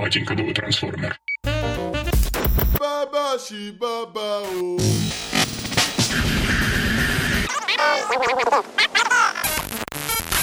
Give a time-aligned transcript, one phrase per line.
[0.00, 1.20] Батенька да трансформер.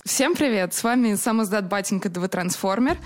[0.06, 0.76] Всем привет!
[0.76, 3.00] С вами сам издат Батенька ДВ Трансформер.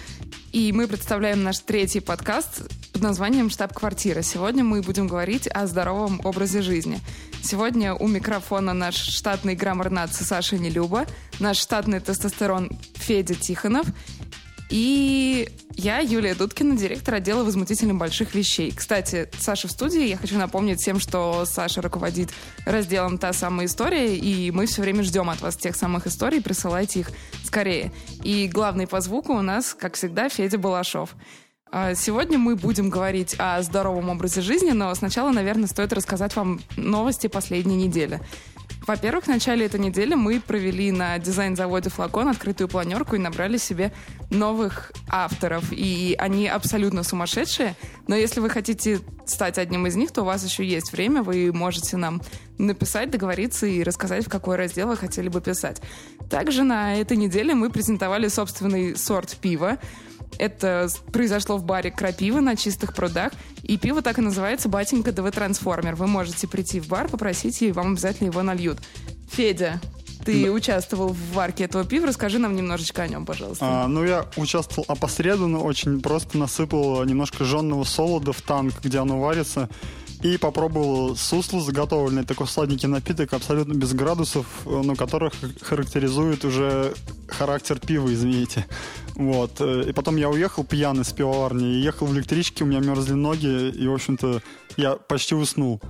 [0.51, 4.21] И мы представляем наш третий подкаст под названием «Штаб-квартира».
[4.21, 6.99] Сегодня мы будем говорить о здоровом образе жизни.
[7.41, 11.05] Сегодня у микрофона наш штатный граммар нации Саша Нелюба,
[11.39, 13.87] наш штатный тестостерон Федя Тихонов
[14.71, 18.71] и я, Юлия Дудкина, директор отдела возмутительно больших вещей.
[18.71, 20.07] Кстати, Саша в студии.
[20.07, 22.29] Я хочу напомнить всем, что Саша руководит
[22.65, 27.01] разделом «Та самая история», и мы все время ждем от вас тех самых историй, присылайте
[27.01, 27.11] их
[27.43, 27.91] скорее.
[28.23, 31.15] И главный по звуку у нас, как всегда, Федя Балашов.
[31.73, 36.59] А, сегодня мы будем говорить о здоровом образе жизни, но сначала, наверное, стоит рассказать вам
[36.75, 38.19] новости последней недели.
[38.87, 43.93] Во-первых, в начале этой недели мы провели на дизайн-заводе «Флакон» открытую планерку и набрали себе
[44.31, 45.65] новых авторов.
[45.71, 47.75] И они абсолютно сумасшедшие.
[48.07, 51.21] Но если вы хотите стать одним из них, то у вас еще есть время.
[51.21, 52.21] Вы можете нам
[52.57, 55.79] написать, договориться и рассказать, в какой раздел вы хотели бы писать.
[56.29, 59.77] Также на этой неделе мы презентовали собственный сорт пива.
[60.37, 63.31] Это произошло в баре «Крапива» на чистых прудах.
[63.63, 65.95] И пиво так и называется «Батенька ДВ Трансформер».
[65.95, 68.79] Вы можете прийти в бар, попросить, и вам обязательно его нальют.
[69.31, 69.79] Федя,
[70.25, 70.51] ты да.
[70.51, 72.07] участвовал в варке этого пива.
[72.07, 73.65] Расскажи нам немножечко о нем, пожалуйста.
[73.65, 79.19] А, ну, я участвовал опосредованно, очень просто насыпал немножко жженного солода в танк, где оно
[79.19, 79.69] варится.
[80.21, 86.93] И попробовал сусло, заготовленный такой сладенький напиток, абсолютно без градусов, но который характеризует уже
[87.27, 88.67] характер пива, извините.
[89.15, 89.59] Вот.
[89.59, 93.69] Э, и потом я уехал пьяный с пивоварни, ехал в электричке, у меня мерзли ноги,
[93.69, 94.41] и, в общем-то,
[94.77, 95.81] я почти уснул.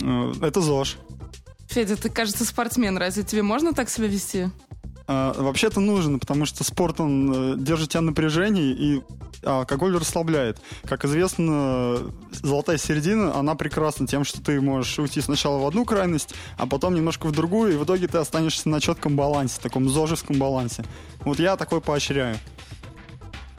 [0.00, 0.98] Э, это ЗОЖ.
[1.68, 2.98] Федя, ты, кажется, спортсмен.
[2.98, 4.50] Разве тебе можно так себя вести?
[5.06, 9.02] А, вообще-то нужен, потому что спорт, он э, держит тебя в напряжении, и
[9.44, 10.60] алкоголь расслабляет.
[10.84, 11.98] Как известно,
[12.30, 16.94] золотая середина, она прекрасна тем, что ты можешь уйти сначала в одну крайность, а потом
[16.94, 20.84] немножко в другую, и в итоге ты останешься на четком балансе, таком зожевском балансе.
[21.24, 22.38] Вот я такой поощряю.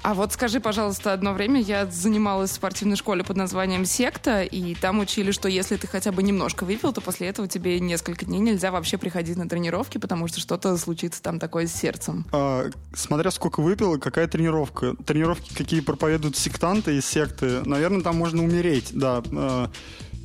[0.04, 4.76] А вот скажи, пожалуйста, одно время я занималась в спортивной школе под названием «Секта», и
[4.76, 8.40] там учили, что если ты хотя бы немножко выпил, то после этого тебе несколько дней
[8.40, 12.26] нельзя вообще приходить на тренировки, потому что что-то случится там такое с сердцем.
[12.34, 14.94] А, смотря сколько выпил, какая тренировка.
[15.06, 19.24] Тренировки, какие проповедуют сектанты из секты, наверное, там можно умереть, да.
[19.32, 19.72] А,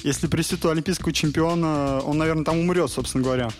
[0.03, 3.51] если присутствует олимпийского чемпиона, он, наверное, там умрет, собственно говоря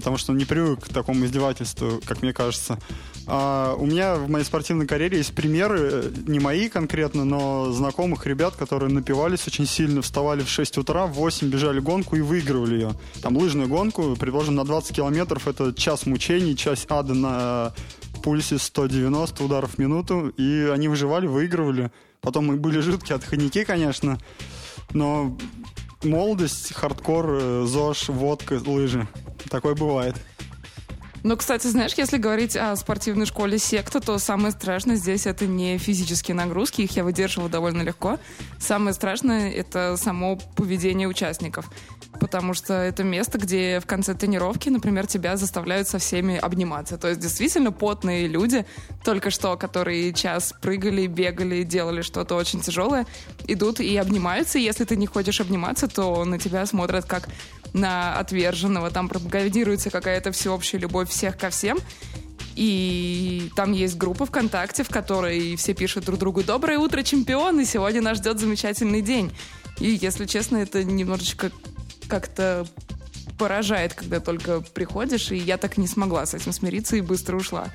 [0.00, 2.78] потому что он не привык к такому издевательству, как мне кажется.
[3.26, 8.56] А у меня в моей спортивной карьере есть примеры, не мои конкретно, но знакомых ребят,
[8.56, 12.94] которые напивались очень сильно, вставали в 6 утра, в 8 бежали гонку и выигрывали ее.
[13.20, 17.74] Там лыжную гонку, предположим, на 20 километров, это час мучений, час ада на
[18.22, 21.90] пульсе 190 ударов в минуту, и они выживали, выигрывали.
[22.20, 24.18] Потом мы были жуткие отходники, конечно,
[24.92, 25.36] но
[26.02, 29.06] молодость, хардкор, э, ЗОЖ, водка, лыжи.
[29.48, 30.14] Такое бывает.
[31.28, 35.76] Ну, кстати, знаешь, если говорить о спортивной школе секта, то самое страшное здесь это не
[35.76, 38.18] физические нагрузки, их я выдерживала довольно легко.
[38.58, 41.70] Самое страшное это само поведение участников.
[42.18, 46.96] Потому что это место, где в конце тренировки, например, тебя заставляют со всеми обниматься.
[46.96, 48.64] То есть действительно потные люди,
[49.04, 53.06] только что, которые час прыгали, бегали, делали что-то очень тяжелое,
[53.46, 54.58] идут и обнимаются.
[54.58, 57.28] И если ты не хочешь обниматься, то на тебя смотрят как
[57.72, 58.90] на отверженного.
[58.90, 61.78] Там пропагандируется какая-то всеобщая любовь всех ко всем.
[62.54, 67.64] И там есть группа ВКонтакте, в которой все пишут друг другу «Доброе утро, чемпионы!
[67.64, 69.30] Сегодня нас ждет замечательный день».
[69.80, 71.52] И, если честно, это немножечко
[72.08, 72.66] как-то
[73.38, 77.68] поражает, когда только приходишь, и я так не смогла с этим смириться и быстро ушла.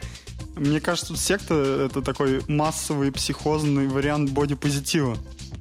[0.55, 5.17] Мне кажется, секта— это такой массовый психозный вариант бодипозитива.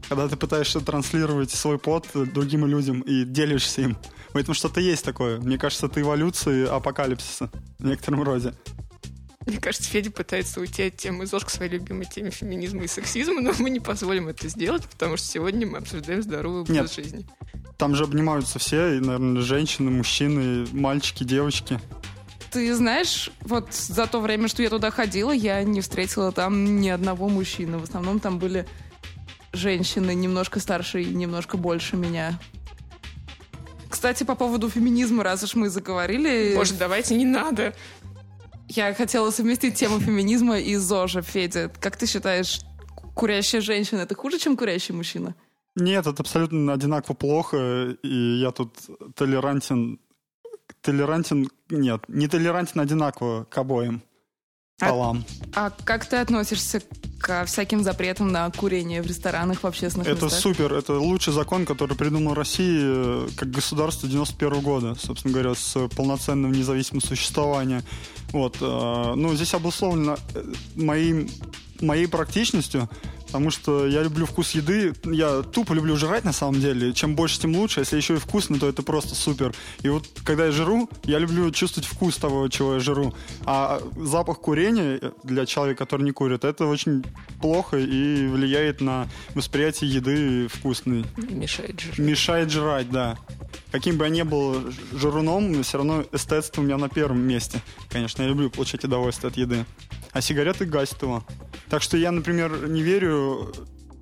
[0.09, 3.97] Когда ты пытаешься транслировать свой пот другим людям и делишься им.
[4.33, 5.39] В этом что-то есть такое.
[5.41, 8.55] Мне кажется, это эволюция апокалипсиса в некотором роде.
[9.47, 13.41] Мне кажется, Федя пытается уйти от темы ЗОЖ к своей любимой теме феминизма и сексизма,
[13.41, 16.93] но мы не позволим это сделать, потому что сегодня мы обсуждаем здоровый образ Нет.
[16.93, 17.27] жизни.
[17.77, 21.81] Там же обнимаются все, и, наверное, женщины, мужчины, мальчики, девочки.
[22.53, 26.89] Ты знаешь, вот за то время, что я туда ходила, я не встретила там ни
[26.89, 27.79] одного мужчины.
[27.79, 28.69] В основном там были
[29.53, 32.39] женщины немножко старше и немножко больше меня.
[33.89, 36.55] Кстати, по поводу феминизма, раз уж мы заговорили...
[36.57, 37.75] Боже, давайте, не надо.
[38.69, 41.71] Я хотела совместить тему феминизма и ЗОЖа, Федя.
[41.81, 42.61] Как ты считаешь,
[43.15, 45.35] курящая женщина— это хуже, чем курящий мужчина?
[45.77, 48.75] Нет, это абсолютно одинаково плохо, и я тут
[49.15, 50.01] толерантен...
[50.81, 51.49] Толерантен...
[51.69, 54.03] Нет, не толерантен одинаково к обоим.
[54.91, 55.25] Полам.
[55.55, 56.83] А, а как ты относишься
[57.23, 60.33] к всяким запретам на курение в ресторанах, в общественных это местах?
[60.33, 60.75] Это супер.
[60.75, 66.53] Это лучший закон, который придумал Россия э, как государство 91 года, собственно говоря, с полноценным
[66.53, 67.83] независимым существованием.
[68.33, 68.57] Вот.
[68.61, 71.29] Э, ну, здесь обусловлено э, моим,
[71.81, 72.91] моей практичностью,
[73.33, 77.41] потому что я люблю вкус еды, я тупо люблю жрать на самом деле, чем больше,
[77.41, 79.55] тем лучше, если еще и вкусно, то это просто супер.
[79.81, 83.15] И вот когда я жру, я люблю чувствовать вкус того, чего я жру.
[83.47, 87.05] А запах курения для человека, который не курит, это очень
[87.41, 91.07] плохо и влияет на восприятие еды вкусной.
[91.17, 91.99] Мешает жрать.
[91.99, 93.17] Мешает жрать, да.
[93.71, 94.63] Каким бы я ни был
[94.93, 97.63] жируном, все равно эстетство у меня на первом месте.
[97.89, 99.65] Конечно, я люблю получать удовольствие от еды.
[100.13, 101.25] А сигареты гасят его.
[101.69, 103.53] Так что я, например, не верю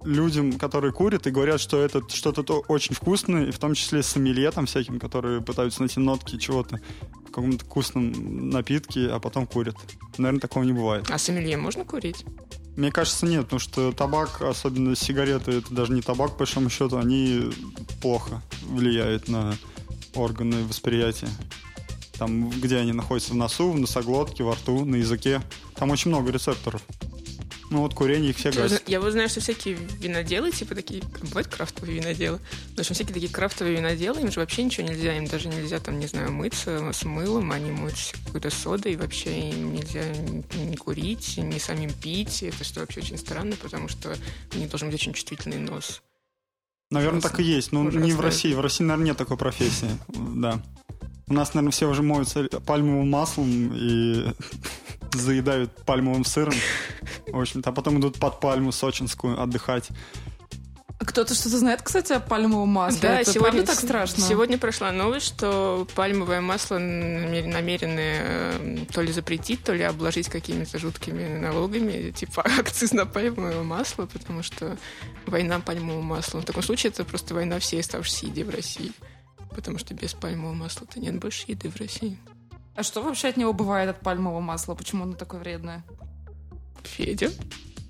[0.04, 4.50] людям, которые курят и говорят, что это что-то очень вкусное, и в том числе сомелье
[4.50, 6.80] там всяким, которые пытаются найти нотки чего-то
[7.26, 9.76] в каком-то вкусном напитке, а потом курят.
[10.18, 11.06] Наверное, такого не бывает.
[11.10, 12.24] А сомелье можно курить?
[12.76, 16.96] Мне кажется, нет, потому что табак, особенно сигареты, это даже не табак, по большому счету,
[16.96, 17.50] они
[18.00, 19.54] плохо влияют на
[20.14, 21.28] органы восприятия.
[22.20, 25.40] Там, где они находятся в носу, в носоглотке, во рту, на языке.
[25.74, 26.82] Там очень много рецепторов.
[27.70, 28.86] Ну вот курение их все гасит.
[28.86, 32.38] Я вот знаю, что всякие виноделы, типа такие, бывают крафтовые виноделы,
[32.76, 35.98] в общем, всякие такие крафтовые виноделы, им же вообще ничего нельзя, им даже нельзя там,
[35.98, 40.04] не знаю, мыться с мылом, они моются какой-то содой, и вообще им нельзя
[40.56, 44.14] не курить, не самим пить, это что вообще очень странно, потому что
[44.54, 46.02] у них должен быть очень чувствительный нос.
[46.90, 47.30] Наверное, Ужасно.
[47.30, 48.04] так и есть, но Ужасно.
[48.04, 48.52] не в России.
[48.52, 50.60] В России, наверное, нет такой профессии, да.
[51.30, 54.34] У нас, наверное, все уже моются пальмовым маслом и
[55.12, 56.54] заедают пальмовым сыром.
[57.28, 59.88] В общем-то, а потом идут под пальму сочинскую отдыхать.
[60.98, 63.00] Кто-то что-то знает, кстати, о пальмовом масле?
[63.00, 64.22] Да, Это сегодня так страшно.
[64.22, 70.80] Сегодня прошла новость, что пальмовое масло намерены э, то ли запретить, то ли обложить какими-то
[70.80, 74.76] жуткими налогами, типа акциз на пальмовое масло, потому что
[75.26, 76.40] война пальмового масла.
[76.40, 78.92] В таком случае это просто война всей оставшейся еды в России.
[79.54, 82.18] Потому что без пальмового масла-то нет больше еды в России.
[82.76, 84.74] А что вообще от него бывает, от пальмового масла?
[84.74, 85.84] Почему оно такое вредное?
[86.84, 87.30] Федя?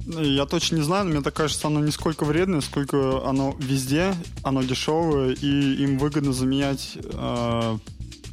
[0.07, 4.15] Я точно не знаю, но мне так кажется, оно не сколько вредное, сколько оно везде,
[4.43, 7.79] оно дешевое, и им выгодно заменять э,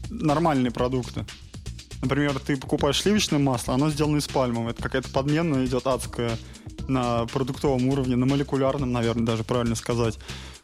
[0.10, 1.26] нормальные продукты.
[2.02, 4.70] Например, ты покупаешь сливочное масло, оно сделано из пальмового.
[4.70, 6.38] Это какая-то подмена идет адская
[6.88, 10.18] на продуктовом уровне, на молекулярном, наверное, даже правильно сказать.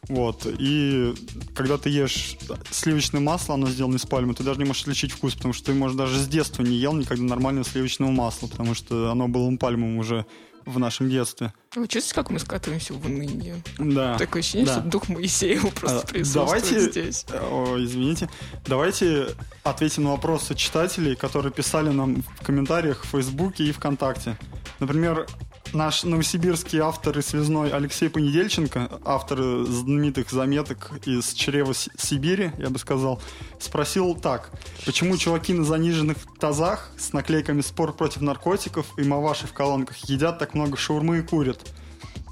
[0.08, 0.46] Вот.
[0.46, 1.14] И
[1.54, 2.36] когда ты ешь
[2.70, 5.74] сливочное масло, оно сделано из пальмы, ты даже не можешь отличить вкус, потому что ты,
[5.74, 9.98] может, даже с детства не ел никогда нормального сливочного масла, потому что оно было пальмовым
[9.98, 10.26] уже
[10.66, 11.52] в нашем детстве.
[11.74, 13.62] Вы чувствуете, как мы скатываемся в уныние?
[13.78, 14.16] Да.
[14.16, 14.80] Такое ощущение, да.
[14.80, 17.26] что дух Моисеева просто а, присутствует давайте, здесь.
[17.30, 18.30] О, извините.
[18.66, 19.28] Давайте
[19.62, 24.38] ответим на вопросы читателей, которые писали нам в комментариях в Фейсбуке и ВКонтакте.
[24.80, 25.26] Например,
[25.72, 32.78] наш новосибирский автор и связной Алексей Понедельченко, автор знаменитых заметок из чрева Сибири, я бы
[32.78, 33.20] сказал,
[33.58, 34.50] спросил так.
[34.84, 40.38] Почему чуваки на заниженных тазах с наклейками «Спор против наркотиков» и «Маваши в колонках» едят
[40.38, 41.60] так много шаурмы и курят?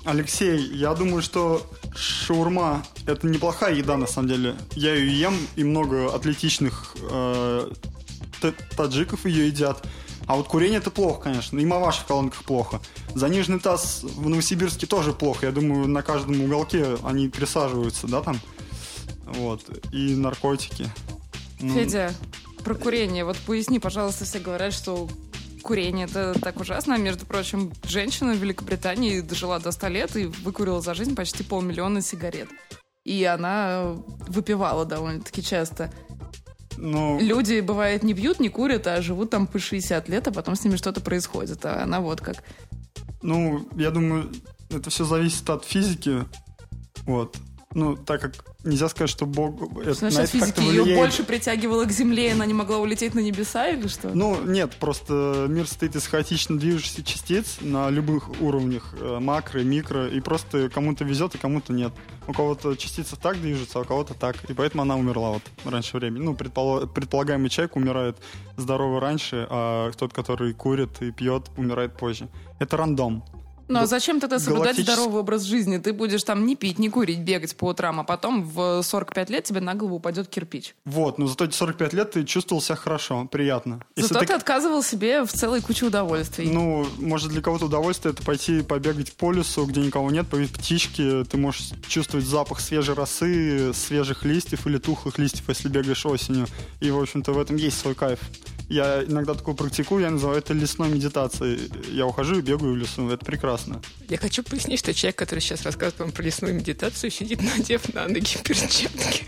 [0.04, 1.64] Алексей, я думаю, что
[1.94, 4.56] шаурма– это неплохая еда, на самом деле.
[4.72, 7.70] Я ее ем, и много атлетичных э,
[8.76, 9.86] таджиков ее едят.
[10.26, 11.58] А вот курение это плохо, конечно.
[11.58, 12.80] И маваши в колонках плохо.
[13.14, 15.46] Заниженный таз в Новосибирске тоже плохо.
[15.46, 18.40] Я думаю, на каждом уголке они присаживаются, да, там?
[19.26, 19.62] Вот.
[19.92, 20.88] И наркотики.
[21.60, 22.12] Ну, Федя,
[22.64, 23.24] про курение.
[23.24, 25.08] Вот поясни, пожалуйста, все говорят, что
[25.62, 26.98] курение это так ужасно.
[26.98, 32.02] Между прочим, женщина в Великобритании дожила до 100 лет и выкурила за жизнь почти полмиллиона
[32.02, 32.48] сигарет.
[33.04, 33.96] И она
[34.28, 35.92] выпивала довольно-таки часто.
[36.76, 37.18] Ну...
[37.20, 40.64] Люди, бывает, не пьют, не курят, а живут там по 60 лет, а потом с
[40.64, 41.64] ними что-то происходит.
[41.64, 42.42] А она вот как.
[43.22, 44.30] Ну, я думаю,
[44.70, 46.24] это все зависит от физики.
[47.04, 47.36] Вот.
[47.74, 48.32] Ну, так как
[48.64, 50.86] нельзя сказать, что Бог это, Значит, на это физики влияет.
[50.86, 54.10] ее больше притягивало к Земле, и она не могла улететь на небеса или что?
[54.14, 60.08] Ну, нет, просто мир состоит из хаотично движущихся частиц на любых уровнях, э, макро, микро,
[60.08, 61.92] и просто кому-то везет, и кому-то нет.
[62.28, 65.96] У кого-то частица так движется, а у кого-то так, и поэтому она умерла вот раньше
[65.96, 66.22] времени.
[66.22, 66.86] Ну, предпол...
[66.86, 68.16] предполагаемый человек умирает
[68.56, 72.28] здорово раньше, а тот, который курит и пьет, умирает позже.
[72.58, 73.24] Это рандом.
[73.72, 75.78] Ну а зачем тогда соблюдать здоровый образ жизни?
[75.78, 79.44] Ты будешь там не пить, не курить, бегать по утрам, а потом в 45 лет
[79.44, 80.74] тебе на голову упадет кирпич.
[80.84, 83.80] Вот, но зато эти 45 лет ты чувствовал себя хорошо, приятно.
[83.96, 84.26] Если зато ты...
[84.28, 86.50] ты отказывал себе в целой куче удовольствий.
[86.50, 91.24] Ну, может для кого-то удовольствие это пойти побегать по лесу, где никого нет, повидеть птички,
[91.24, 96.46] ты можешь чувствовать запах свежей росы, свежих листьев или тухлых листьев, если бегаешь осенью.
[96.80, 98.20] И, в общем-то, в этом есть свой кайф.
[98.72, 101.70] Я иногда такое практикую, я называю это лесной медитацией.
[101.90, 103.61] Я ухожу и бегаю в лесу, это прекрасно.
[104.08, 108.08] Я хочу пояснить, что человек, который сейчас рассказывает вам про лесную медитацию, сидит, надев на
[108.08, 109.24] ноги перчатки.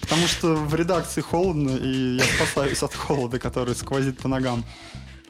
[0.00, 4.64] Потому что в редакции холодно, и я спасаюсь от холода, который сквозит по ногам.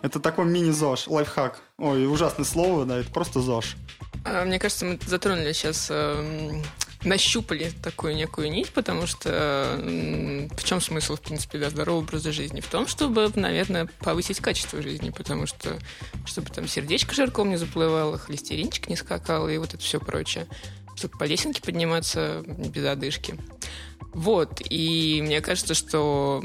[0.03, 1.61] Это такой мини-ЗОЖ, лайфхак.
[1.79, 3.77] Ой, ужасное слово, да, это просто ЗОЖ.
[4.25, 6.63] А, мне кажется, мы затронули сейчас э,
[7.05, 9.79] нащупали такую некую нить, потому что
[10.57, 12.61] в чем смысл, в принципе, да, здорового образа жизни?
[12.61, 15.79] В том, чтобы, наверное, повысить качество жизни, потому что
[16.25, 20.47] чтобы там сердечко жирком не заплывало, холестеринчик не скакал и вот это все прочее.
[20.95, 23.39] Чтобы по лесенке подниматься без одышки.
[24.13, 26.45] Вот, и мне кажется, что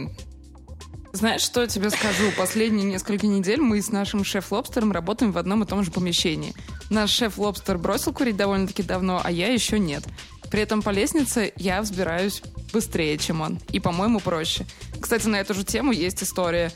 [1.13, 2.31] знаешь, что я тебе скажу?
[2.37, 6.53] Последние несколько недель мы с нашим шеф-лобстером работаем в одном и том же помещении.
[6.89, 10.03] Наш шеф-лобстер бросил курить довольно-таки давно, а я еще нет.
[10.49, 13.59] При этом по лестнице я взбираюсь быстрее, чем он.
[13.71, 14.65] И, по-моему, проще.
[14.99, 16.71] Кстати, на эту же тему есть история.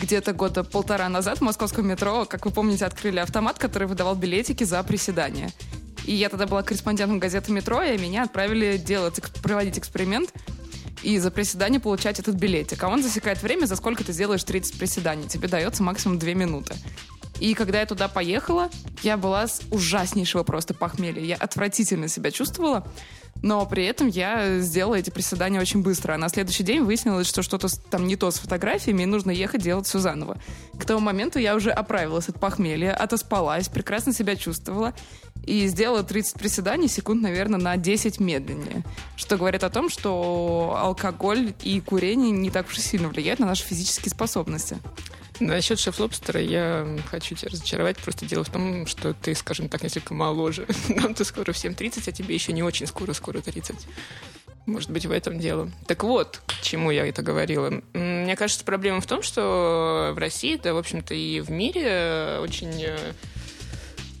[0.00, 4.64] Где-то года полтора назад в московском метро, как вы помните, открыли автомат, который выдавал билетики
[4.64, 5.50] за приседания.
[6.04, 10.32] И я тогда была корреспондентом газеты «Метро», и меня отправили делать, проводить эксперимент
[11.02, 12.82] и за приседание получать этот билетик.
[12.84, 15.28] А он засекает время, за сколько ты сделаешь 30 приседаний.
[15.28, 16.74] Тебе дается максимум 2 минуты.
[17.40, 18.70] И когда я туда поехала,
[19.02, 21.22] я была с ужаснейшего просто похмелья.
[21.22, 22.86] Я отвратительно себя чувствовала,
[23.42, 26.14] но при этом я сделала эти приседания очень быстро.
[26.14, 29.62] А на следующий день выяснилось, что что-то там не то с фотографиями, и нужно ехать
[29.62, 30.38] делать все заново.
[30.78, 34.94] К тому моменту я уже оправилась от похмелья, отоспалась, прекрасно себя чувствовала
[35.44, 38.84] и сделала 30 приседаний секунд, наверное, на 10 медленнее.
[39.16, 43.46] Что говорит о том, что алкоголь и курение не так уж и сильно влияют на
[43.46, 44.78] наши физические способности.
[45.40, 47.98] Насчет шеф-лобстера я хочу тебя разочаровать.
[47.98, 50.66] Просто дело в том, что ты, скажем так, несколько моложе.
[50.88, 53.76] Нам-то скоро всем 30, а тебе еще не очень скоро-скоро 30.
[54.66, 55.70] Может быть, в этом дело.
[55.86, 57.82] Так вот, к чему я это говорила.
[57.92, 62.82] Мне кажется, проблема в том, что в России, да, в общем-то, и в мире очень
[62.82, 63.12] э,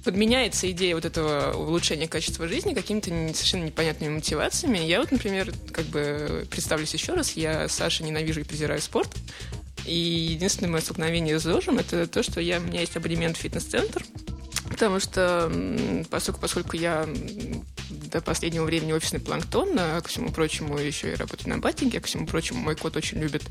[0.06, 4.78] подменяется идея вот этого улучшения качества жизни какими-то совершенно непонятными мотивациями.
[4.78, 9.12] Я вот, например, как бы представлюсь еще раз, я Саша ненавижу и презираю спорт,
[9.86, 13.40] и единственное мое столкновение с ЗОЖем это то, что я, у меня есть абонемент в
[13.40, 14.04] фитнес-центр,
[14.68, 15.50] потому что
[16.10, 17.08] поскольку, поскольку я
[18.10, 22.00] до последнего времени офисный планктон, а ко всему прочему еще и работаю на батинге, а
[22.00, 23.42] ко всему прочему мой кот очень любит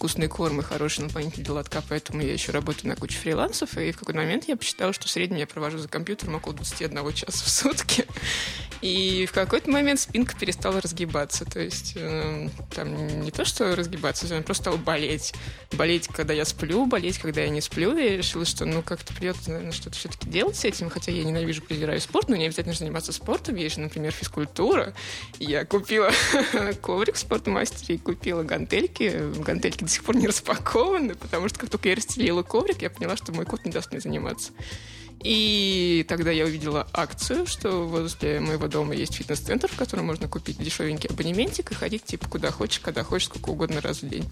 [0.00, 3.92] вкусный корм и хороший наполнитель для лотка, поэтому я еще работаю на куче фрилансов, и
[3.92, 7.44] в какой-то момент я посчитала, что в среднем я провожу за компьютером около 21 часа
[7.44, 8.06] в сутки.
[8.80, 11.44] И в какой-то момент спинка перестала разгибаться.
[11.44, 15.34] То есть э, там не то, что разгибаться, она просто стала болеть.
[15.72, 17.96] Болеть, когда я сплю, болеть, когда я не сплю.
[17.96, 20.88] И я решила, что ну как-то придется, наверное, что-то все-таки делать с этим.
[20.88, 23.56] Хотя я ненавижу, презираю спорт, но не обязательно заниматься спортом.
[23.56, 24.94] Есть же, например, физкультура.
[25.38, 26.10] Я купила
[26.80, 29.30] коврик в спортмастере и купила гантельки.
[29.40, 33.16] Гантельки до сих пор не распакованы, потому что как только я расстелила коврик, я поняла,
[33.16, 34.52] что мой кот не даст мне заниматься.
[35.22, 40.58] И тогда я увидела акцию, что возле моего дома есть фитнес-центр, в котором можно купить
[40.58, 44.30] дешевенький абонементик и ходить типа куда хочешь, когда хочешь, сколько угодно раз в день.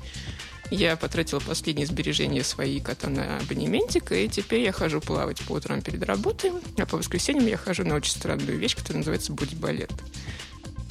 [0.70, 5.82] Я потратила последние сбережения свои кота на абонементик, и теперь я хожу плавать по утрам
[5.82, 9.92] перед работой, а по воскресеньям я хожу на очень странную вещь, которая называется боди-балет.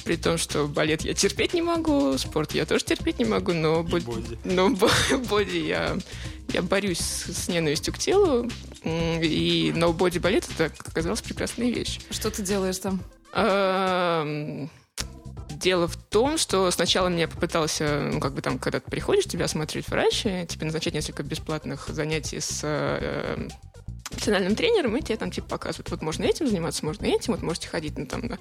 [0.08, 3.82] При том, что балет я терпеть не могу, спорт я тоже терпеть не могу, но,
[3.82, 4.38] боди.
[4.42, 4.70] но
[5.28, 5.98] боди я,
[6.48, 8.50] я борюсь с ненавистью к телу,
[8.84, 12.00] и но боди-балет это оказалась прекрасная вещь.
[12.08, 13.02] Что ты делаешь там?
[15.50, 19.44] Дело в том, что сначала меня попытался, ну, как бы там, когда ты приходишь, тебя
[19.44, 23.46] осмотреть врач, тебе назначать несколько бесплатных занятий с э,
[24.08, 27.68] профессиональным тренером, и тебе там типа показывают, вот можно этим заниматься, можно этим, вот можете
[27.68, 28.38] ходить на, там, на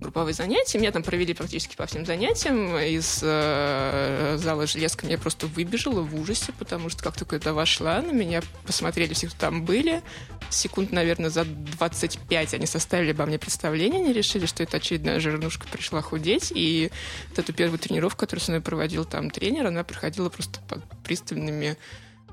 [0.00, 0.78] групповые занятия.
[0.78, 2.76] Меня там провели практически по всем занятиям.
[2.78, 8.00] Из э, зала железка я просто выбежала в ужасе, потому что как только я вошла,
[8.00, 10.02] на меня посмотрели все, кто там были.
[10.48, 15.68] Секунд, наверное, за 25 они составили обо мне представление, они решили, что это очередная жирнушка
[15.68, 16.50] пришла худеть.
[16.54, 16.90] И
[17.28, 21.76] вот эту первую тренировку, которую со мной проводил там тренер, она проходила просто под пристальными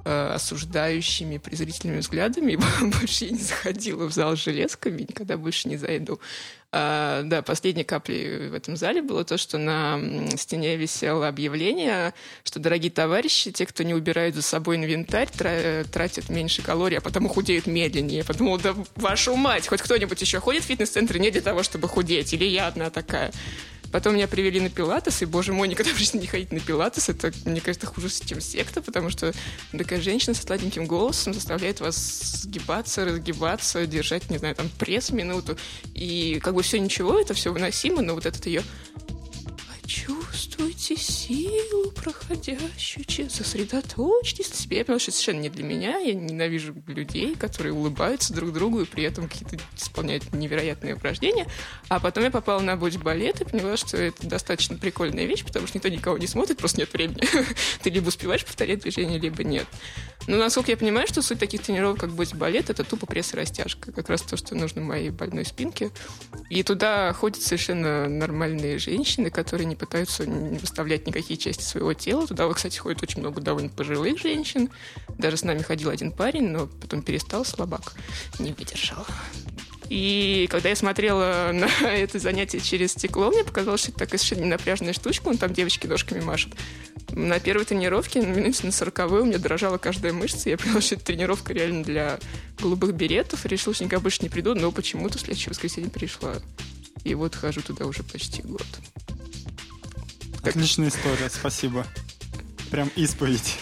[0.06, 2.58] э, осуждающими, презрительными взглядами, и
[3.00, 6.20] больше я не заходила в зал с железками, никогда больше не зайду.
[6.74, 10.02] А, да, последней каплей в этом зале было то, что на
[10.36, 16.62] стене висело объявление, что, дорогие товарищи, те, кто не убирает за собой инвентарь, тратят меньше
[16.62, 18.18] калорий, а потому худеют медленнее.
[18.18, 21.88] Я подумала, да вашу мать, хоть кто-нибудь еще ходит в фитнес-центр не для того, чтобы
[21.88, 23.32] худеть, или я одна такая.
[23.91, 27.10] Потом меня привели на пилатес, и, боже мой, никогда в жизни не ходить на пилатес.
[27.10, 29.34] Это, мне кажется, хуже, чем секта, потому что
[29.72, 31.96] такая женщина со сладеньким голосом заставляет вас
[32.44, 35.58] сгибаться, разгибаться, держать, не знаю, там, пресс минуту.
[35.94, 38.63] И как бы все ничего, это все выносимо, но вот этот ее
[39.88, 44.77] Чувствуйте силу проходящую, сосредоточьтесь на себе.
[44.79, 45.98] Я поняла, что это совершенно не для меня.
[46.00, 51.48] Я ненавижу людей, которые улыбаются друг другу и при этом какие-то исполняют невероятные упражнения.
[51.88, 55.77] А потом я попала на боч-балет и поняла, что это достаточно прикольная вещь, потому что
[55.77, 57.24] никто никого не смотрит, просто нет времени.
[57.82, 59.67] Ты либо успеваешь повторять движение, либо нет.
[60.28, 63.92] Но насколько я понимаю, что суть таких тренировок, как боч-балет, это тупо пресс и растяжка.
[63.92, 65.92] Как раз то, что нужно моей больной спинке.
[66.50, 72.28] И туда ходят совершенно нормальные женщины, которые не пытаются не выставлять никакие части своего тела.
[72.28, 74.70] Туда, кстати, ходит очень много довольно пожилых женщин.
[75.18, 77.94] Даже с нами ходил один парень, но потом перестал слабак.
[78.40, 79.06] Не выдержал.
[79.89, 84.46] И когда я смотрела на это занятие через стекло, мне показалось, что это такая совершенно
[84.46, 86.53] ненапряжная штучка, он там девочки ножками машет.
[87.12, 90.96] На первой тренировке, на минуте на сороковой, у меня дрожала каждая мышца, я поняла, что
[90.96, 92.20] это тренировка реально для
[92.60, 96.36] голубых беретов, решила, что никогда больше не приду, но почему-то в следующее воскресенье пришла.
[97.03, 98.65] И вот хожу туда уже почти год.
[100.44, 101.88] Отличная история, спасибо.
[102.70, 103.58] Прям исповедь.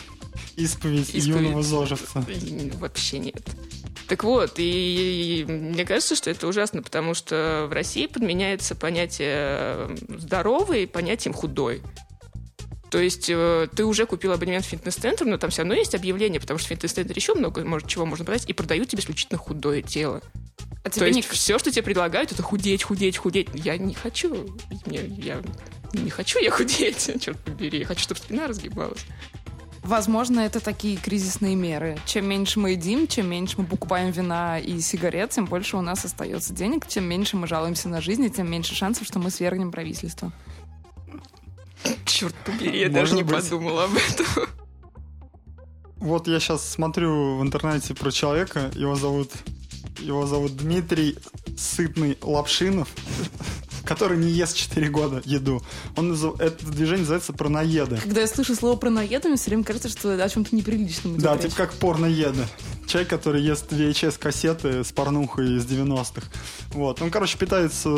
[0.56, 1.26] Исповедь, исповедь.
[1.28, 2.26] юного зожевца.
[2.80, 3.44] Вообще нет.
[4.08, 10.88] Так вот, и мне кажется, что это ужасно, потому что в России подменяется понятие здоровый
[10.88, 11.82] понятием худой.
[12.92, 16.40] То есть э, ты уже купил абонемент в фитнес-центр, но там все равно есть объявление,
[16.40, 19.82] потому что в фитнес-центре еще много может, чего можно продать, и продают тебе исключительно худое
[19.82, 20.22] тело.
[20.84, 21.22] А То есть не...
[21.24, 23.50] все, что тебе предлагают, это худеть, худеть, худеть.
[23.54, 24.56] Я не хочу.
[24.86, 25.42] Мне, я
[25.94, 27.80] не хочу я худеть, черт побери.
[27.80, 29.06] Я хочу, чтобы спина разгибалась.
[29.86, 32.00] Возможно, это такие кризисные меры.
[32.08, 36.04] Чем меньше мы едим, чем меньше мы покупаем вина и сигарет, тем больше у нас
[36.04, 40.32] остается денег, чем меньше мы жалуемся на жизнь, тем меньше шансов, что мы свергнем правительство.
[42.04, 43.36] Черт побери, я даже не быть.
[43.36, 44.48] подумала об этом.
[45.98, 49.32] Вот я сейчас смотрю в интернете про человека, его зовут
[50.00, 51.16] его зовут Дмитрий
[51.58, 52.90] Сытный Лапшинов
[53.86, 55.62] который не ест 4 года еду.
[55.96, 57.98] Он, это движение называется пронаеды.
[57.98, 61.18] Когда я слышу слово пронаеды, мне все время кажется, что о чем-то неприличном.
[61.18, 62.46] Да, типа как порноеды.
[62.88, 66.28] Человек, который ест VHS-кассеты с порнухой из 90-х.
[66.72, 67.02] Вот.
[67.02, 67.90] Он, короче, питается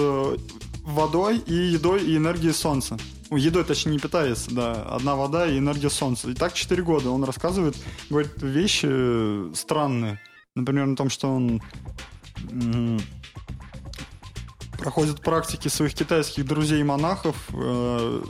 [0.84, 2.98] водой и едой и энергией солнца.
[3.30, 4.84] Едой, точнее, не питается, да.
[4.84, 6.30] Одна вода и энергия солнца.
[6.30, 7.76] И так 4 года он рассказывает,
[8.10, 10.22] говорит вещи странные.
[10.56, 11.62] Например, о том, что он
[14.88, 18.22] проходит практики своих китайских друзей-монахов, э,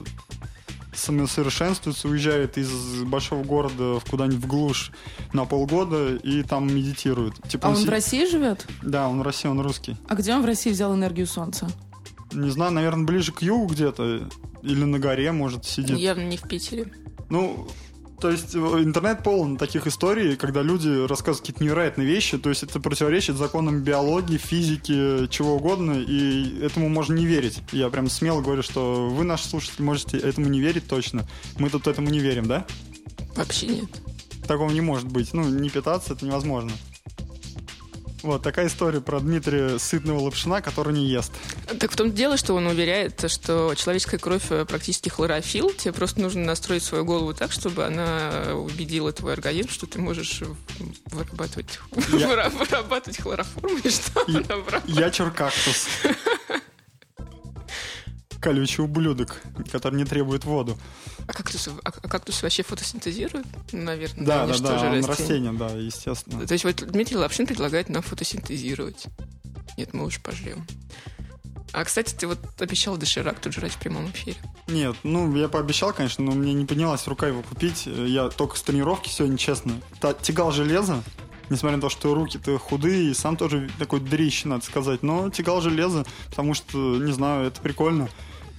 [0.92, 4.92] самосовершенствуется, уезжает из большого города в куда-нибудь в глушь
[5.34, 7.36] на полгода и там медитирует.
[7.48, 8.66] Типа а он, он в России живет?
[8.82, 9.98] Да, он в России, он русский.
[10.08, 11.70] А где он в России взял энергию солнца?
[12.32, 14.28] Не знаю, наверное, ближе к югу где-то.
[14.64, 15.96] Или на горе, может, сидит.
[15.96, 16.92] Явно не в Питере.
[17.30, 17.68] Ну,
[18.20, 22.64] то есть э, интернет полон таких историй, когда люди рассказывают какие-то невероятные вещи, то есть
[22.64, 27.60] это противоречит законам биологии, физики, чего угодно, и этому можно не верить.
[27.72, 31.28] Я прям смело говорю, что вы, наши слушатели, можете этому не верить точно.
[31.60, 32.66] Мы тут этому не верим, да?
[33.36, 33.90] Вообще нет.
[34.48, 35.34] Такого не может быть.
[35.34, 36.72] Ну, не питаться это невозможно.
[38.28, 41.32] Вот такая история про Дмитрия Сытного Лапшина, который не ест.
[41.80, 45.72] Так в том дело, что он уверяет, что человеческая кровь э, практически хлорофил.
[45.72, 50.44] Тебе просто нужно настроить свою голову так, чтобы она убедила твой организм, что ты можешь
[51.06, 51.80] вырабатывать,
[52.12, 52.50] я...
[52.50, 53.78] вырабатывать хлороформ.
[53.78, 54.44] И что я,
[54.88, 55.88] я черкактус.
[58.42, 60.78] Колючий ублюдок, который не требует воду.
[61.28, 63.46] А кактус, а, а кактус вообще фотосинтезирует?
[63.72, 66.46] Наверное, да, да, да, да он растение, да, естественно.
[66.46, 69.06] То есть вот Дмитрий Лапшин предлагает нам фотосинтезировать.
[69.78, 70.66] Нет, мы лучше пожрем.
[71.74, 74.38] А, кстати, ты вот обещал доширак тут жрать в прямом эфире.
[74.68, 77.86] Нет, ну, я пообещал, конечно, но мне не поднялась рука его купить.
[77.86, 79.74] Я только с тренировки сегодня, честно.
[80.00, 81.04] Та, тягал железо,
[81.50, 85.04] несмотря на то, что руки-то худые, и сам тоже такой дрищ, надо сказать.
[85.04, 88.10] Но тягал железо, потому что, не знаю, это прикольно.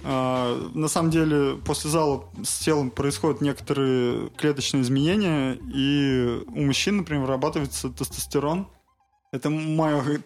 [0.03, 6.97] А, на самом деле, после зала с телом происходят некоторые клеточные изменения, и у мужчин,
[6.97, 8.67] например, вырабатывается тестостерон,
[9.31, 10.21] это мой,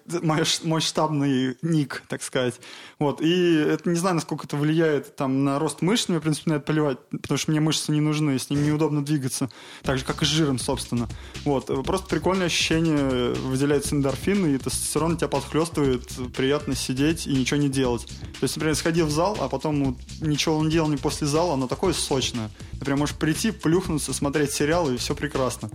[0.63, 2.55] мой, штабный ник, так сказать.
[2.99, 3.21] Вот.
[3.21, 6.55] И это не знаю, насколько это влияет там, на рост мышц, мне, в принципе, на
[6.55, 9.49] это поливать, потому что мне мышцы не нужны, с ними неудобно двигаться.
[9.81, 11.09] Так же, как и с жиром, собственно.
[11.43, 11.65] Вот.
[11.85, 18.05] Просто прикольное ощущение, выделяется эндорфин, и тестостерон тебя подхлестывает, приятно сидеть и ничего не делать.
[18.39, 21.67] То есть, например, сходил в зал, а потом ничего не делал не после зала, оно
[21.67, 22.49] такое сочное.
[22.73, 25.69] Например, можешь прийти, плюхнуться, смотреть сериал, и все прекрасно.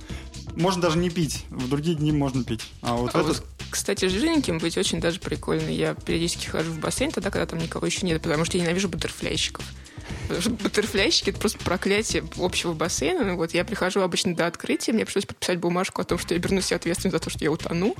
[0.58, 1.44] Можно даже не пить.
[1.50, 2.62] В другие дни можно пить.
[2.82, 3.38] А вот а этот...
[3.38, 5.68] вот, кстати, жирненьким быть очень даже прикольно.
[5.68, 8.88] Я периодически хожу в бассейн тогда, когда там никого еще нет, потому что я ненавижу
[8.88, 9.64] бутерфляйщиков.
[10.22, 13.24] Потому что бутерфляйщики— это просто проклятие общего бассейна.
[13.24, 16.40] Ну, вот я прихожу обычно до открытия, мне пришлось подписать бумажку о том, что я
[16.40, 17.94] себя ответственность за то, что я утону.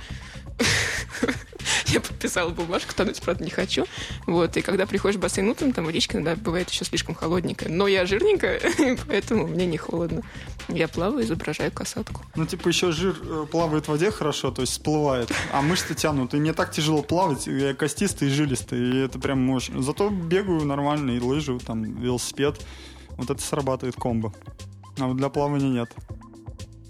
[1.87, 3.87] Я подписала бумажку, тонуть, правда, не хочу.
[4.27, 7.68] Вот, и когда приходишь в бассейн утром, там водичка иногда бывает еще слишком холодненькая.
[7.68, 8.61] Но я жирненькая,
[9.09, 10.23] поэтому мне не холодно.
[10.68, 12.23] Я плаваю, изображаю касатку.
[12.37, 16.35] Ну, типа, еще жир э, плавает в воде хорошо, то есть всплывает, а мышцы тянут.
[16.35, 19.83] И не так тяжело плавать, я костистый и жилистый, и это прям мощно.
[19.83, 22.61] Зато бегаю нормально, и лыжу, там, велосипед.
[23.16, 24.33] Вот это срабатывает комбо.
[24.99, 25.90] А вот для плавания нет.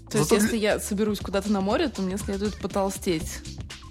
[0.09, 3.41] То есть, если я соберусь куда-то на море, то мне следует потолстеть.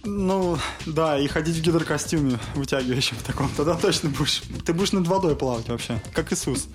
[0.08, 3.50] Ну, да, и ходить в гидрокостюме вытягивающем таком.
[3.56, 4.42] Тогда точно будешь...
[4.64, 6.68] Ты будешь над водой плавать вообще, как Иисус.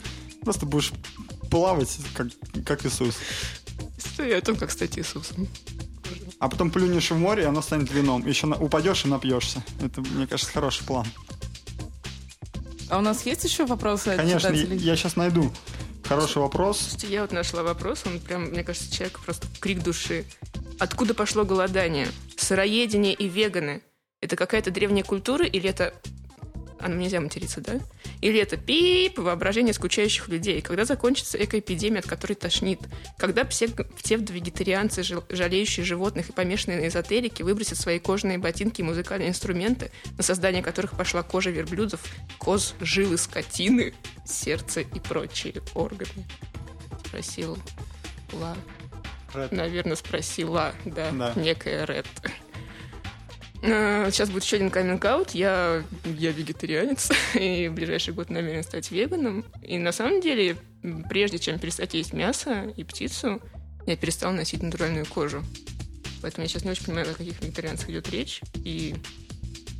[0.43, 0.91] Просто будешь
[1.49, 2.27] плавать, как,
[2.63, 3.15] как Иисус.
[3.97, 5.47] История о том, как стать Иисусом.
[6.37, 8.25] А потом плюнешь в море, и оно станет вином.
[8.27, 8.55] Еще на...
[8.55, 9.63] упадешь и напьешься.
[9.81, 11.07] Это, мне кажется, хороший план.
[12.89, 14.77] А у нас есть еще вопросы Конечно, от я, читателей?
[14.77, 15.51] я сейчас найду.
[16.03, 16.79] Хороший вопрос.
[16.79, 20.25] Слушайте, я вот нашла вопрос, он прям, мне кажется, человек просто крик души.
[20.77, 22.07] Откуда пошло голодание?
[22.43, 23.81] Сыроедение и веганы.
[24.19, 25.93] Это какая-то древняя культура или это...
[26.77, 27.79] А, ну нельзя материться, да?
[28.19, 30.59] Или это пип, воображение скучающих людей?
[30.61, 32.81] Когда закончится экоэпидемия, от которой тошнит?
[33.17, 38.83] Когда псев- псевдовегетарианцы, жал- жалеющие животных и помешанные на эзотерике, выбросят свои кожаные ботинки и
[38.83, 42.03] музыкальные инструменты, на создание которых пошла кожа верблюдов,
[42.39, 43.93] коз, жилы скотины,
[44.25, 46.27] сердце и прочие органы?
[47.07, 47.57] Спросил
[48.33, 48.57] Ла.
[49.51, 51.33] Наверное, спросила, да, Да.
[51.35, 52.05] некая Ред.
[53.61, 55.31] Э, Сейчас будет еще один каминг-аут.
[55.31, 59.45] Я, я вегетарианец, и в ближайший год намерен стать веганом.
[59.61, 60.57] И на самом деле,
[61.09, 63.41] прежде чем перестать есть мясо и птицу,
[63.85, 65.43] я перестал носить натуральную кожу.
[66.21, 68.95] Поэтому я сейчас не очень понимаю, о каких вегетарианцах идет речь, и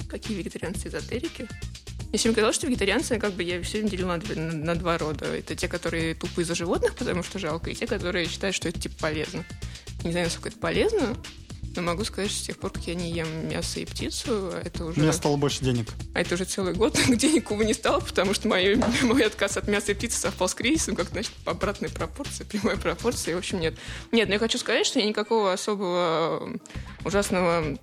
[0.09, 1.47] какие вегетарианцы эзотерики.
[2.13, 4.99] Мне всем казалось, что вегетарианцы, как бы, я все время делила на, на- на два
[4.99, 5.25] рода.
[5.25, 8.79] Это те, которые тупо из-за животных, потому что жалко, и те, которые считают, что это,
[8.79, 9.43] типа, полезно.
[10.03, 11.17] Не знаю, насколько это полезно,
[11.75, 14.85] но могу сказать, что с тех пор, как я не ем мясо и птицу, это
[14.85, 15.87] У уже, меня стало больше денег.
[16.13, 19.67] а это уже целый год, денег, увы, не стало, потому что мой, мой отказ от
[19.67, 23.59] мяса и птицы совпал с кризисом, как, значит, по обратной пропорции, прямой пропорции, в общем,
[23.59, 23.73] нет.
[24.11, 26.59] Нет, но я хочу сказать, что я никакого особого
[27.05, 27.75] ужасного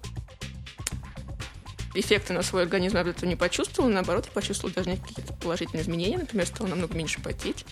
[1.94, 3.90] эффекта на свой организм я этого не почувствовала.
[3.90, 6.18] Наоборот, я почувствовала даже какие-то положительные изменения.
[6.18, 7.64] Например, стало намного меньше потеть.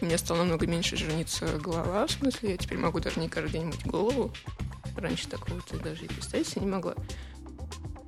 [0.00, 2.06] У меня стало намного меньше жирниться голова.
[2.06, 4.32] В смысле, я теперь могу даже не каждый день мыть голову.
[4.96, 6.94] Раньше такого ты даже и представить себе не могла.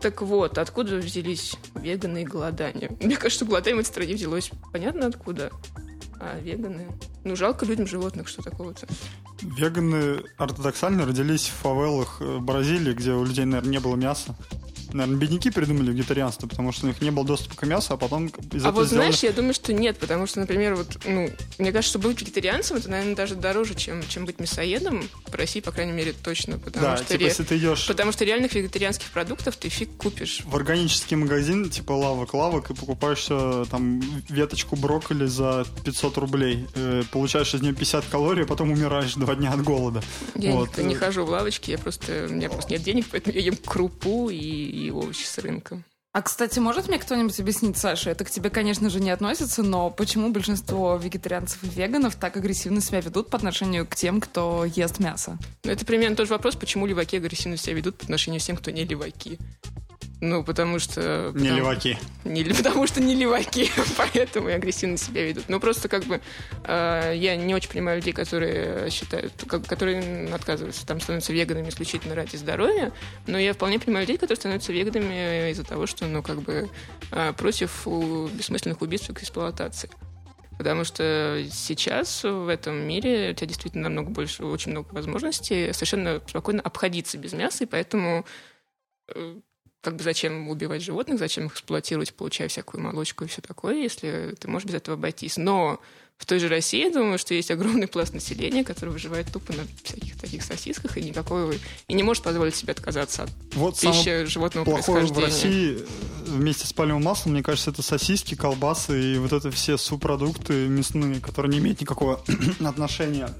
[0.00, 2.96] Так вот, откуда взялись веганы и голодание?
[3.00, 5.50] Мне кажется, голодание в этой стране взялось понятно откуда.
[6.20, 6.86] А веганы...
[7.24, 8.86] Ну, жалко людям животных, что такого-то.
[9.42, 14.36] Веганы ортодоксально родились в фавелах э, Бразилии, где у людей, наверное, не было мяса.
[14.92, 18.26] Наверное, бедняки придумали вегетарианство, потому что у них не было доступа к мясу, а потом
[18.26, 18.32] из
[18.64, 21.72] А этого вот сделали- знаешь, я думаю, что нет, потому что, например, вот, ну, мне
[21.72, 25.02] кажется, что быть вегетарианцем, это, наверное, даже дороже, чем, чем быть мясоедом.
[25.26, 27.06] В России, по крайней мере, точно, потому Да, что...
[27.06, 30.40] типа, ре- если ты идешь Потому что реальных вегетарианских продуктов ты фиг купишь.
[30.44, 36.66] в органический магазин, типа лавок-лавок, и покупаешь э, там веточку брокколи за 500 рублей.
[36.74, 40.02] Э, получаешь из нее 50 калорий, а потом умираешь два дня от голода.
[40.34, 40.76] Я Вот.
[40.78, 43.56] не, не хожу в лавочки, я просто, у меня просто нет денег, поэтому я ем
[43.56, 44.36] крупу и,
[44.80, 45.82] и овощи с рынка.
[46.12, 49.90] А, кстати, может мне кто-нибудь объяснить, Саша, это к тебе, конечно же, не относится, но
[49.90, 54.98] почему большинство вегетарианцев и веганов так агрессивно себя ведут по отношению к тем, кто ест
[54.98, 55.38] мясо?
[55.62, 58.56] Ну, это примерно тот же вопрос, почему леваки агрессивно себя ведут по отношению к тем,
[58.56, 59.38] кто не леваки.
[60.22, 61.32] Ну, потому что...
[61.34, 61.98] Не потому- леваки.
[62.24, 65.44] Не, потому что не леваки, поэтому и агрессивно себя ведут.
[65.48, 66.20] Ну, просто как бы
[66.64, 72.14] э, я не очень понимаю людей, которые считают, как, которые отказываются, там, становятся веганами исключительно
[72.14, 72.92] ради здоровья,
[73.26, 76.68] но я вполне понимаю людей, которые становятся веганами из-за того, что, ну, как бы
[77.12, 79.88] э, против у- бессмысленных убийств и эксплуатации.
[80.58, 86.20] Потому что сейчас в этом мире у тебя действительно намного больше, очень много возможностей совершенно
[86.26, 88.26] спокойно обходиться без мяса, и поэтому
[89.14, 89.36] э,
[89.80, 94.34] как бы зачем убивать животных, зачем их эксплуатировать, получая всякую молочку и все такое, если
[94.38, 95.36] ты можешь без этого обойтись.
[95.36, 95.80] Но
[96.20, 99.62] в той же России, я думаю, что есть огромный пласт населения, который выживает тупо на
[99.82, 101.54] всяких таких сосисках и никакого
[101.88, 105.26] и не может позволить себе отказаться от Вот пищи животного плохое в происхождения.
[105.26, 105.86] России э,
[106.26, 111.20] вместе с пальмовым маслом, мне кажется, это сосиски, колбасы и вот это все субпродукты мясные,
[111.20, 112.22] которые не имеют никакого
[112.62, 113.34] отношения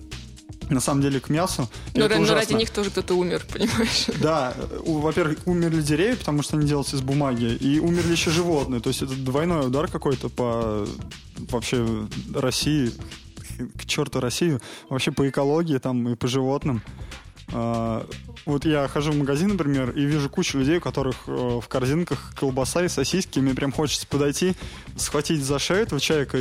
[0.70, 1.68] на самом деле к мясу.
[1.94, 4.06] Но, это ра- но ради них тоже кто-то умер, понимаешь?
[4.20, 4.54] Да,
[4.84, 8.80] во-первых, умерли деревья, потому что они делаются из бумаги, и умерли еще животные.
[8.80, 10.86] То есть это двойной удар какой-то по
[11.36, 12.92] вообще России,
[13.76, 16.82] к черту Россию, вообще по экологии там и по животным.
[17.52, 22.32] Вот я хожу в магазин, например, и вижу кучу людей, у которых э, в корзинках
[22.38, 23.38] колбаса и сосиски.
[23.38, 24.54] Мне прям хочется подойти,
[24.96, 26.38] схватить за шею этого человека,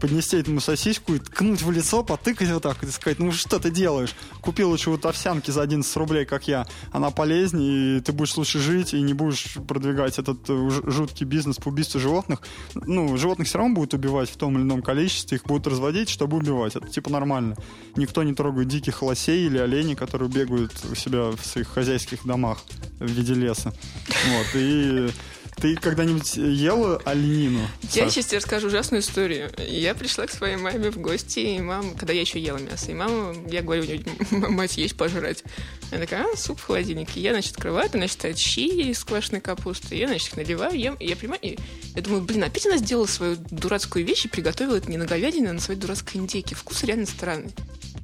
[0.00, 3.70] поднести этому сосиску и ткнуть в лицо, потыкать вот так и сказать, ну что ты
[3.70, 4.14] делаешь?
[4.40, 6.66] Купил лучше вот овсянки за 11 рублей, как я.
[6.90, 11.56] Она полезнее, и ты будешь лучше жить, и не будешь продвигать этот э, жуткий бизнес
[11.56, 12.40] по убийству животных.
[12.74, 16.38] Ну, животных все равно будут убивать в том или ином количестве, их будут разводить, чтобы
[16.38, 16.76] убивать.
[16.76, 17.56] Это типа нормально.
[17.96, 22.58] Никто не трогает диких лосей или оленей, которые бегают у себя в своих хозяйских домах
[22.98, 23.72] в виде леса.
[24.08, 25.08] Вот, и
[25.56, 27.66] ты когда-нибудь ела оленину?
[27.92, 29.50] Я сейчас тебе расскажу ужасную историю.
[29.58, 32.94] Я пришла к своей маме в гости, и мама, когда я еще ела мясо, и
[32.94, 33.84] мама, я говорю,
[34.30, 35.44] мать, есть пожрать.
[35.90, 37.20] Она такая, а, суп в холодильнике.
[37.20, 39.96] Я, значит, открываю, там, значит, щи из квашеной капусты.
[39.96, 41.58] Я, значит, их наливаю, ем, и я понимаю, и
[41.94, 45.48] я думаю, блин, опять она сделала свою дурацкую вещь и приготовила это не на говядине,
[45.48, 46.54] а на своей дурацкой индейке.
[46.54, 47.54] Вкус реально странный.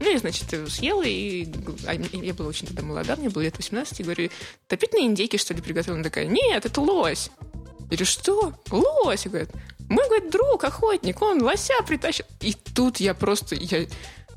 [0.03, 1.47] Ну, я, значит, съела, и
[1.87, 4.31] а, я была очень тогда молода, мне было лет 18, и говорю,
[4.67, 5.95] ты опять на индейке, что ли, приготовила?
[5.95, 7.31] Она такая, нет, это лось.
[7.79, 8.53] Я говорю, что?
[8.73, 9.27] Лось?
[9.27, 9.51] Говорит,
[9.88, 12.25] мой, говорит, друг, охотник, он лося притащил.
[12.41, 13.87] И тут я просто, я,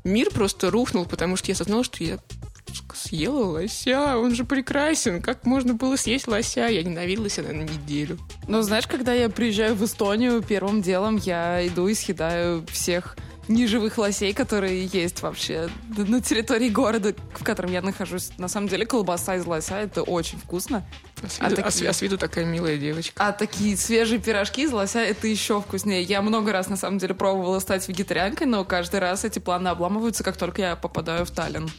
[0.04, 2.20] мир просто рухнул, потому что я осознала, что я
[2.94, 5.20] съела лося, он же прекрасен.
[5.20, 6.68] Как можно было съесть лося?
[6.68, 8.18] Я ненавидела себя на неделю.
[8.46, 13.16] Ну, знаешь, когда я приезжаю в Эстонию, первым делом я иду и съедаю всех
[13.48, 18.30] неживых лосей, которые есть вообще на территории города, в котором я нахожусь.
[18.38, 20.84] На самом деле колбаса из лося— это очень вкусно.
[21.22, 23.12] А с, виду, а, такие, а с виду такая милая девочка.
[23.16, 26.02] А такие свежие пирожки из лося— это еще вкуснее.
[26.02, 30.24] Я много раз, на самом деле, пробовала стать вегетарианкой, но каждый раз эти планы обламываются,
[30.24, 31.70] как только я попадаю в Таллин.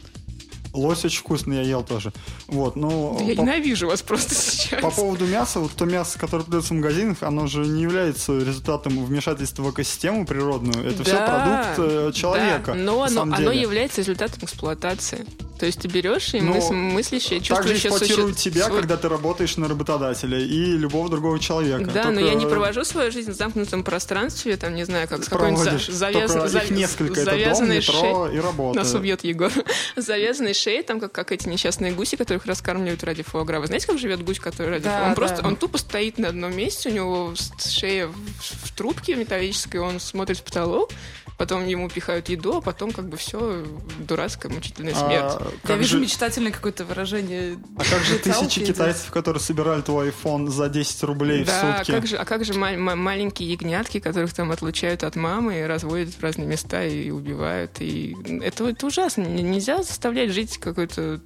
[0.74, 2.12] Лось очень вкусный, я ел тоже.
[2.46, 3.40] Вот, но я по...
[3.40, 4.34] ненавижу вас просто
[4.68, 4.82] сейчас.
[4.82, 9.04] По поводу мяса, вот то мясо, которое продается в магазинах, оно же не является результатом
[9.04, 10.86] вмешательства в экосистему природную.
[10.86, 12.72] Это да, все продукт э, человека.
[12.72, 15.26] Да, но оно, оно является результатом эксплуатации.
[15.58, 17.90] То есть ты берешь и мыс- мыслящее, чувствующее...
[17.90, 18.78] Так же эксплуатируют тебя, свой...
[18.78, 21.84] когда ты работаешь на работодателя и любого другого человека.
[21.84, 22.10] Да, только...
[22.10, 25.92] но я не провожу свою жизнь в замкнутом пространстве, там, не знаю, как с какой-нибудь
[25.92, 26.30] завяз...
[26.30, 26.70] завяз...
[26.70, 28.78] несколько, завязанной это дом, метро и работа.
[28.78, 29.50] Нас убьет Егор.
[29.96, 33.58] завязанной шеей, там, как, как эти несчастные гуси, которых раскармливают ради фуагра.
[33.58, 35.14] Вы знаете, как живет гусь, который ради да, Он да.
[35.14, 40.00] просто, он тупо стоит на одном месте, у него шея в, в трубке металлической, он
[40.00, 40.90] смотрит в потолок,
[41.38, 43.64] потом ему пихают еду, а потом как бы все
[44.00, 45.60] дурацкая мучительная а смерть.
[45.64, 46.02] А, Я вижу же...
[46.02, 47.56] мечтательное какое-то выражение.
[47.76, 51.90] А как же тысячи китайцев, которые собирали твой iPhone за 10 рублей да, в сутки?
[51.92, 55.60] А как же, а как же ма- ма- маленькие ягнятки, которых там отлучают от мамы
[55.60, 57.80] и разводят в разные места и убивают?
[57.80, 59.22] И это, это ужасно.
[59.22, 61.20] Нельзя заставлять жить какое-то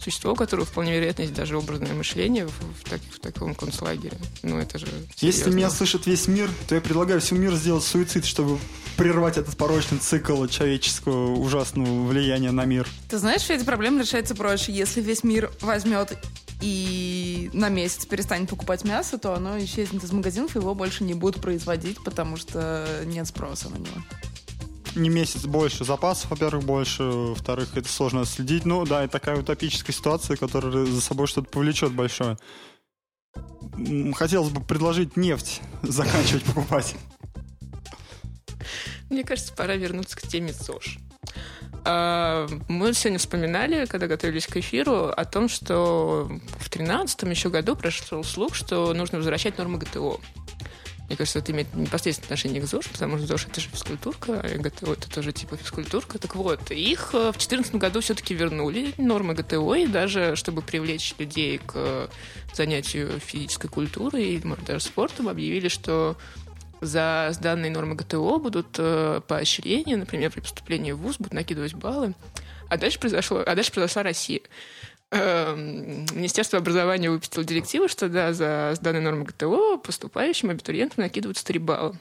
[0.00, 4.16] существо, у которого вполне вероятно есть даже образное мышление в, в, так, в таком концлагере.
[4.44, 5.26] Ну, это же серьезно.
[5.26, 8.58] Если меня слышит весь мир, то я предлагаю всему миру сделать суицид, чтобы
[8.96, 12.86] прервать прервать этот порочный цикл человеческого ужасного влияния на мир.
[13.08, 14.72] Ты знаешь, что эта проблема решается проще.
[14.72, 16.18] Если весь мир возьмет
[16.60, 21.40] и на месяц перестанет покупать мясо, то оно исчезнет из магазинов, его больше не будут
[21.40, 23.96] производить, потому что нет спроса на него
[24.96, 28.64] не месяц больше запасов, во-первых, больше, во-вторых, это сложно следить.
[28.64, 32.38] Ну да, это такая утопическая ситуация, которая за собой что-то повлечет большое.
[34.14, 36.94] Хотелось бы предложить нефть заканчивать покупать.
[39.14, 40.98] Мне кажется, пора вернуться к теме ЗОЖ.
[41.84, 47.76] А, мы сегодня вспоминали, когда готовились к эфиру, о том, что в 2013 еще году
[47.76, 50.18] прошел слух, что нужно возвращать нормы ГТО.
[51.06, 54.58] Мне кажется, это имеет непосредственное отношение к ЗОЖ, потому что ЗОЖ— это же физкультурка, а
[54.58, 56.18] ГТО— это тоже типа физкультурка.
[56.18, 61.14] Так вот, их э, в 2014 году все-таки вернули, нормы ГТО, и даже чтобы привлечь
[61.18, 62.08] людей к
[62.52, 66.16] занятию физической культурой и, может, даже спортом, объявили, что
[66.84, 72.14] за данные нормы ГТО будут э, поощрения, например, при поступлении в ВУЗ будут накидывать баллы.
[72.68, 74.40] А дальше, произошло, а дальше произошла Россия.
[75.10, 81.58] Эм, Министерство образования выпустило директиву, что да, за данные нормы ГТО поступающим абитуриентам накидываются 3
[81.60, 81.96] балла.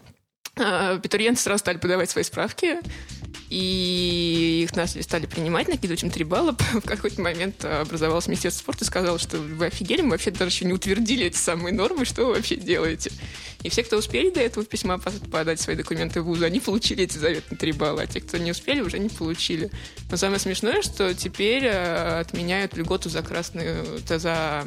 [0.56, 2.78] А, абитуриенты сразу стали подавать свои справки,
[3.50, 6.56] и их начали стали принимать, накидывать им 3 балла.
[6.74, 10.66] В какой-то момент образовалось Министерство спорта и сказало, что вы офигели, мы вообще даже еще
[10.66, 13.12] не утвердили эти самые нормы, что вы вообще делаете.
[13.64, 17.18] И все, кто успели до этого письма подать свои документы в ВУЗ, они получили эти
[17.18, 19.72] заветные 3 балла, а те, кто не успели, уже не получили.
[20.12, 24.66] Но самое смешное, что теперь э, отменяют льготу за красную, за,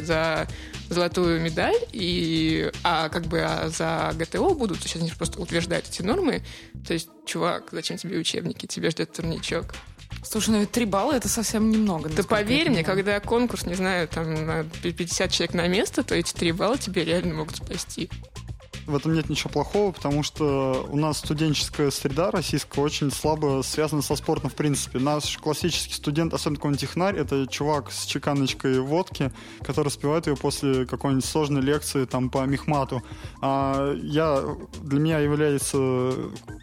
[0.00, 0.48] за
[0.90, 6.02] золотую медаль, и, а как бы а за ГТО будут, сейчас они просто утверждают эти
[6.02, 6.42] нормы.
[6.86, 8.66] То есть, чувак, зачем тебе учебники?
[8.66, 9.74] Тебе ждет турничок.
[10.22, 12.08] Слушай, ну ведь 3 балла это совсем немного.
[12.08, 16.32] Да поверь мне, когда конкурс, не знаю, там на 50 человек на место, то эти
[16.32, 18.08] 3 балла тебе реально могут спасти.
[18.86, 24.02] В этом нет ничего плохого, потому что у нас студенческая среда российская очень слабо связана
[24.02, 24.98] со спортом в принципе.
[24.98, 30.86] Наш классический студент, особенно какой-нибудь технарь, это чувак с чеканочкой водки, который спевает ее после
[30.86, 33.02] какой-нибудь сложной лекции там по мехмату.
[33.40, 34.42] А я,
[34.82, 36.14] для меня является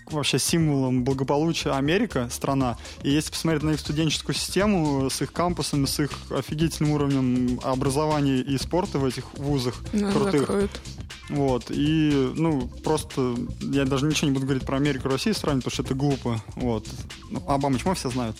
[0.09, 2.77] вообще символом благополучия Америка, страна.
[3.03, 8.37] И если посмотреть на их студенческую систему с их кампусами, с их офигительным уровнем образования
[8.39, 10.41] и спорта в этих вузах Нас крутых.
[10.41, 10.71] закроют.
[11.29, 11.65] Вот.
[11.69, 15.73] И, ну, просто я даже ничего не буду говорить про Америку и Россию сравнивать, потому
[15.73, 16.43] что это глупо.
[16.55, 16.87] Вот.
[17.29, 18.37] Ну, Обама чмо все знают.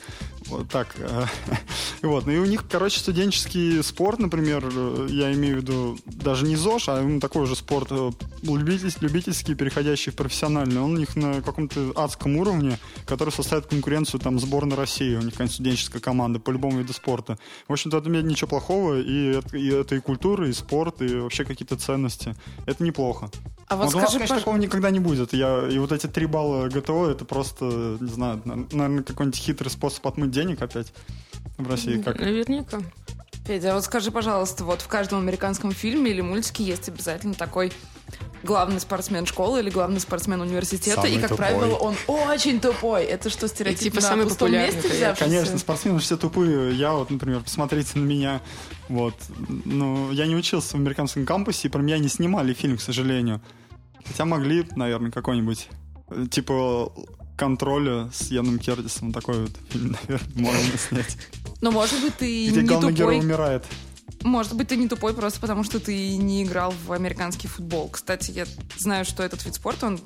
[0.47, 0.95] Вот так.
[0.97, 1.25] э,
[2.01, 2.25] Вот.
[2.25, 4.67] Ну и у них, короче, студенческий спорт, например,
[5.09, 8.11] я имею в виду даже не ЗОЖ, а такой же спорт э,
[8.43, 10.81] любитель- любительский, переходящий в профессиональный.
[10.81, 15.15] Он у них на каком-то адском уровне, который составит конкуренцию там сборной России.
[15.15, 17.37] У них какая-нибудь студенческая команда по любому виду спорта.
[17.67, 21.43] В общем-то, это нет ничего плохого, и и это и культура, и спорт, и вообще
[21.45, 22.35] какие-то ценности.
[22.65, 23.29] Это неплохо.
[23.69, 25.31] А вот Вот у нас, скажи, конечно, пож- такого никогда не будет.
[25.31, 27.65] Я, и вот эти три балла ГТО, это просто,
[27.99, 30.91] не знаю, наверное, какой-нибудь хитрый способ отмыть денег опять
[31.57, 32.01] в России.
[32.01, 32.19] Как?
[32.19, 32.79] Наверняка.
[33.45, 37.71] Федя, а вот скажи, пожалуйста, вот в каждом американском фильме или мультике есть обязательно такой
[38.43, 41.37] главный спортсмен школы или главный спортсмен университета, Самый и, как тупой.
[41.37, 43.03] правило, он очень тупой.
[43.03, 44.95] Это что, стереотип типа на самый пустом месте конечно.
[44.95, 45.23] взявшийся?
[45.25, 46.73] Конечно, спортсмены все тупые.
[46.75, 48.41] Я вот, например, посмотрите на меня.
[48.87, 49.13] Вот.
[49.65, 53.41] Ну, я не учился в американском кампусе, и про меня не снимали фильм, к сожалению.
[54.05, 55.67] Хотя могли, наверное, какой-нибудь
[56.09, 56.91] э, типа
[57.37, 59.13] контроля с Яном Кердисом.
[59.13, 61.17] Такой вот фильм, наверное, можно снять.
[61.61, 63.25] Но, может быть, ты Где не главный герой тупой.
[63.27, 63.65] умирает.
[64.23, 67.87] Может быть, ты не тупой просто потому, что ты не играл в американский футбол.
[67.89, 68.45] Кстати, я
[68.77, 69.99] знаю, что этот вид спорта, он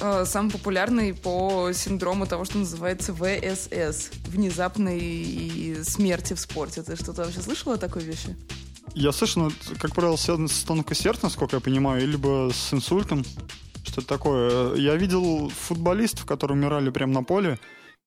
[0.00, 4.10] э, самый популярный по синдрому того, что называется ВСС.
[4.26, 6.82] Внезапной смерти в спорте.
[6.82, 8.36] Ты что-то вообще слышала о такой вещи?
[8.94, 13.24] Я слышал, ну, как правило, связано с тонкой сердца, насколько я понимаю, либо с инсультом.
[13.84, 14.74] Что-то такое.
[14.74, 17.58] Я видел футболистов, которые умирали прямо на поле.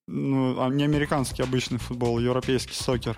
[0.08, 3.18] Ну, а не американский обычный футбол, европейский сокер.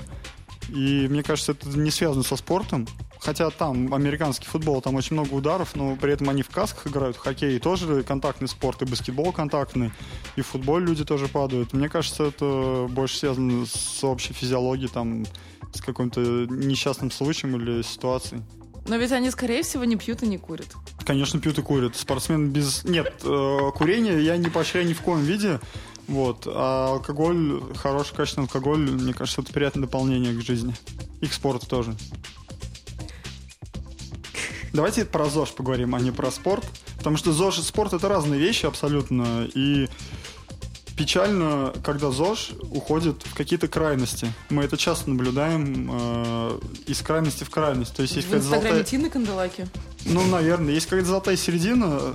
[0.69, 2.87] И мне кажется, это не связано со спортом.
[3.19, 7.15] Хотя там американский футбол, там очень много ударов, но при этом они в касках играют.
[7.15, 9.91] Хоккей тоже контактный спорт, и баскетбол контактный,
[10.35, 11.71] и в футболе люди тоже падают.
[11.71, 15.25] Мне кажется, это больше связано с общей физиологией, там,
[15.73, 18.41] с каким-то несчастным случаем или ситуацией.
[18.87, 20.67] Но ведь они, скорее всего, не пьют и не курят.
[21.05, 21.95] Конечно, пьют и курят.
[21.95, 22.83] Спортсмен без...
[22.83, 25.61] Нет, э, курение я не поощряю ни в коем виде.
[26.07, 26.47] Вот.
[26.47, 30.75] А алкоголь, хороший качественный алкоголь, мне кажется, это приятное дополнение к жизни.
[31.21, 31.95] И к спорту тоже.
[34.73, 36.65] Давайте про ЗОЖ поговорим, а не про спорт.
[36.97, 39.47] Потому что ЗОЖ и спорт это разные вещи абсолютно.
[39.53, 39.87] И
[40.97, 44.31] печально, когда ЗОЖ уходит в какие-то крайности.
[44.49, 47.95] Мы это часто наблюдаем э, из крайности в крайность.
[47.95, 48.83] То есть есть в инстаграме золотая...
[48.83, 49.67] Тины Канделаки.
[50.05, 52.13] Ну, наверное, есть какая-то золотая середина,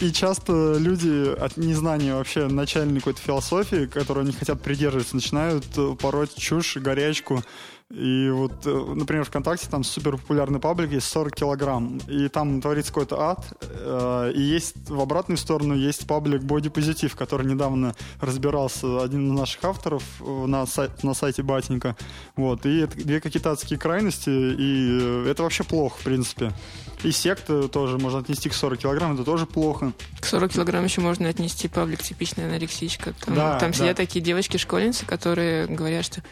[0.00, 5.64] и часто люди от незнания вообще начальной какой-то философии, которой они хотят придерживаться, начинают
[6.00, 7.42] пороть чушь, горячку.
[7.90, 12.92] И вот, э, например, ВКонтакте там супер популярный паблик есть 40 килограмм, и там творится
[12.92, 13.46] какой-то ад.
[13.62, 19.38] э, И есть в обратную сторону есть паблик Body Positive, который недавно разбирался один из
[19.40, 21.96] наших авторов э, на, сай- на сайте Батенька.
[22.36, 22.66] Вот.
[22.66, 26.52] И это две какие-то адские крайности, и это вообще плохо, в принципе.
[27.04, 29.92] И секта тоже можно отнести к 40 килограмм, это тоже плохо.
[30.20, 33.14] К 40 килограмм еще можно отнести паблик типичная анорексичка.
[33.24, 33.76] Там, Да, там да.
[33.78, 36.22] сидят такие девочки-школьницы, которые говорят, что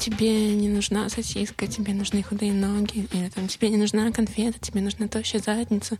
[0.00, 4.80] тебе не нужна сосиска, тебе нужны худые ноги, или там тебе не нужна конфета, тебе
[4.80, 5.98] нужна тощая задница.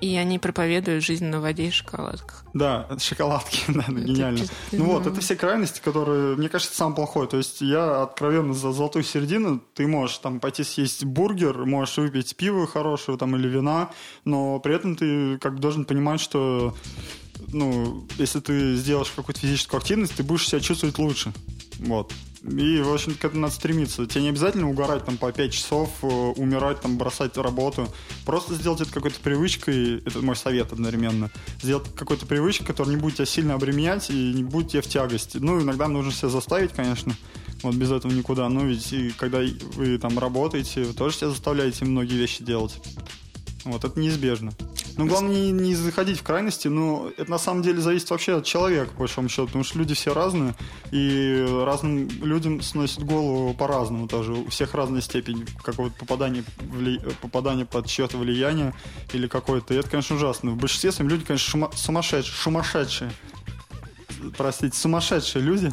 [0.00, 2.44] И они проповедуют жизнь на воде и шоколадках.
[2.54, 4.38] Да, шоколадки, да, Это гениально.
[4.38, 5.10] чисто, Ну вот, ну.
[5.10, 7.26] это все крайности, которые, мне кажется, самое плохое.
[7.28, 12.36] То есть я откровенно за золотую середину, ты можешь там пойти съесть бургер, можешь выпить
[12.36, 13.90] пиво хорошего там или вина,
[14.24, 16.76] но при этом ты как бы должен понимать, что
[17.48, 21.32] ну, если ты сделаешь какую-то физическую активность, ты будешь себя чувствовать лучше.
[21.80, 22.12] Вот.
[22.42, 24.06] И, в общем к этому надо стремиться.
[24.06, 27.88] Тебе не обязательно угорать там по 5 часов, э, умирать, там, бросать работу.
[28.24, 33.16] Просто сделать это какой-то привычкой, это мой совет одновременно, сделать какой-то привычкой, которая не будет
[33.16, 35.38] тебя сильно обременять и не будет тебе в тягости.
[35.38, 37.14] Ну, иногда нужно себя заставить, конечно,
[37.62, 38.48] вот без этого никуда.
[38.48, 39.40] Но ведь и когда
[39.74, 42.80] вы там работаете, вы тоже себя заставляете многие вещи делать.
[43.68, 44.52] Вот, это неизбежно.
[44.96, 48.46] Ну, главное не, не заходить в крайности, но это на самом деле зависит вообще от
[48.46, 50.54] человека, по большому счету, потому что люди все разные,
[50.90, 54.32] и разным людям сносит голову по-разному тоже.
[54.32, 58.72] У всех разная степень какого-то попадания, вли- попадания под чье-то влияние
[59.12, 59.74] или какое-то.
[59.74, 60.52] И это, конечно, ужасно.
[60.52, 62.34] В большинстве своем люди, конечно, шума- сумасшедшие.
[62.34, 63.10] сумасшедшие.
[64.36, 65.70] простите, сумасшедшие люди,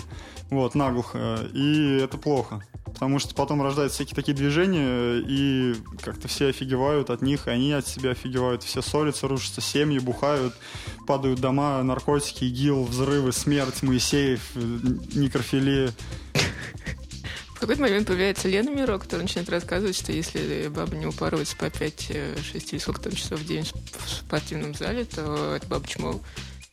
[0.49, 2.61] вот, наглухо, и это плохо.
[2.95, 7.73] Потому что потом рождаются всякие такие движения, и как-то все офигевают от них, и они
[7.73, 8.63] от себя офигевают.
[8.63, 10.55] Все ссорятся, рушатся семьи, бухают,
[11.05, 15.93] падают дома, наркотики, ИГИЛ, взрывы, смерть, Моисеев, некрофилия.
[17.49, 21.65] В какой-то момент появляется Лена Миро, которая начинает рассказывать, что если баба не упарывается по
[21.65, 23.65] 5-6 или сколько там часов в день
[24.05, 26.21] в спортивном зале, то это баба чмо.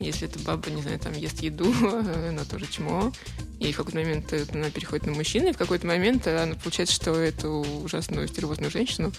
[0.03, 3.13] Если эта баба, не знаю, там ест еду, она тоже чмо.
[3.59, 7.15] И в какой-то момент она переходит на мужчину, и в какой-то момент она получается, что
[7.15, 7.49] эту
[7.85, 9.13] ужасную стервозную женщину,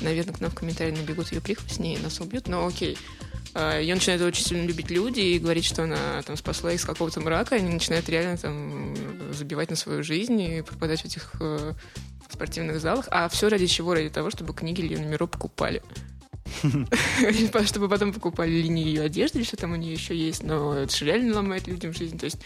[0.00, 2.98] наверное, к нам в комментарии набегут ее прихвостни и нас убьют, но окей.
[3.54, 6.84] А, ее начинают очень сильно любить люди и говорить, что она там спасла их с
[6.84, 8.96] какого-то мрака, они начинают реально там
[9.32, 11.72] забивать на свою жизнь и пропадать в этих э,
[12.32, 13.06] спортивных залах.
[13.10, 13.94] А все ради чего?
[13.94, 15.82] Ради того, чтобы книги Лены Миро покупали.
[17.64, 20.42] Чтобы потом покупали линии ее одежды или что там у нее еще есть.
[20.42, 22.18] Но это же реально ломает людям жизнь.
[22.18, 22.38] То есть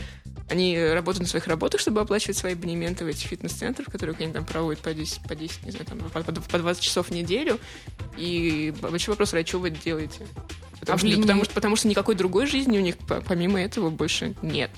[0.48, 4.32] они работают на своих работах, чтобы оплачивать свои абонементы в эти фитнес-центры, в которых они
[4.32, 7.58] там проводят по 10, по 10 не знаю, там, по, по 20 часов в неделю.
[8.16, 10.26] И большой вопрос, а что вы делаете?
[10.80, 11.22] Потому, а что, линии...
[11.22, 12.96] потому, что, потому что никакой другой жизни у них
[13.26, 14.70] помимо этого больше нет.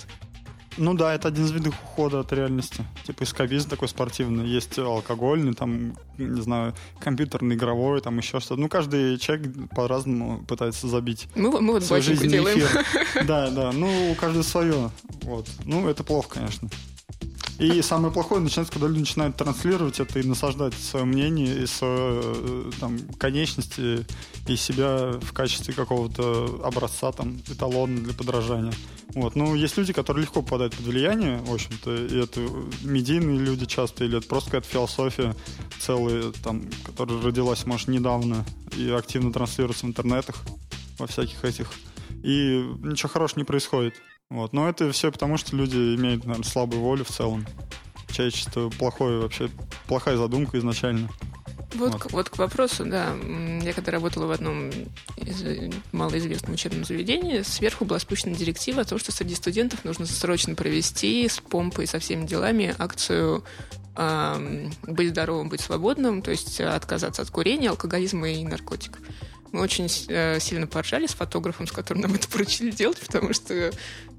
[0.76, 2.84] Ну да, это один из видов ухода от реальности.
[3.04, 4.46] Типа эскапизм такой спортивный.
[4.46, 8.60] Есть алкогольный, там, не знаю, компьютерный, игровой, там еще что-то.
[8.60, 11.28] Ну, каждый человек по-разному пытается забить.
[11.34, 12.58] Мы, мы вот свою жизнь делаем.
[12.58, 12.86] Эфир.
[13.26, 13.72] Да, да.
[13.72, 14.90] Ну, у каждого свое.
[15.22, 15.48] Вот.
[15.64, 16.68] Ну, это плохо, конечно.
[17.60, 22.22] И самое плохое начинается, когда люди начинают транслировать это и насаждать свое мнение и свою
[22.22, 24.06] э, там, конечности
[24.48, 28.72] и себя в качестве какого-то образца, там, эталона для подражания.
[29.14, 29.36] Вот.
[29.36, 32.40] Ну, есть люди, которые легко попадают под влияние, в общем-то, и это
[32.82, 35.36] медийные люди часто, или это просто какая-то философия
[35.78, 40.36] целая, там, которая родилась, может, недавно и активно транслируется в интернетах,
[40.98, 41.70] во всяких этих.
[42.22, 43.94] И ничего хорошего не происходит.
[44.30, 44.52] Вот.
[44.52, 47.46] Но это все потому, что люди имеют, наверное, слабую волю в целом.
[48.10, 49.50] Человечество плохое вообще,
[49.86, 51.08] плохая задумка изначально.
[51.74, 52.02] Вот, вот.
[52.02, 53.14] К, вот к вопросу, да.
[53.62, 54.70] Я когда работала в одном
[55.16, 60.54] из малоизвестном учебном заведении, сверху была спущена директива о том, что среди студентов нужно срочно
[60.54, 63.44] провести с помпой со всеми делами акцию
[63.96, 69.00] э, «Быть здоровым, быть свободным», то есть отказаться от курения, алкоголизма и наркотиков.
[69.52, 73.72] Мы очень э, сильно поржали с фотографом, с которым нам это поручили делать, потому что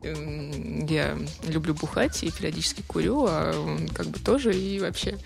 [0.03, 1.17] э, я
[1.47, 5.17] люблю бухать и периодически курю, а он как бы тоже и вообще.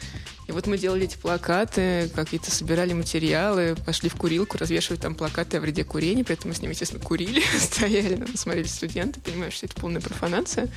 [0.48, 5.58] И вот мы делали эти плакаты, какие-то собирали материалы, пошли в курилку, развешивать там плакаты
[5.58, 9.66] о вреде курения, при этом мы с ним, естественно, курили, стояли, смотрели студенты, понимаешь, что
[9.66, 10.70] это полная профанация.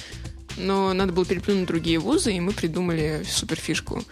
[0.56, 4.02] Но надо было переплюнуть другие вузы, и мы придумали суперфишку.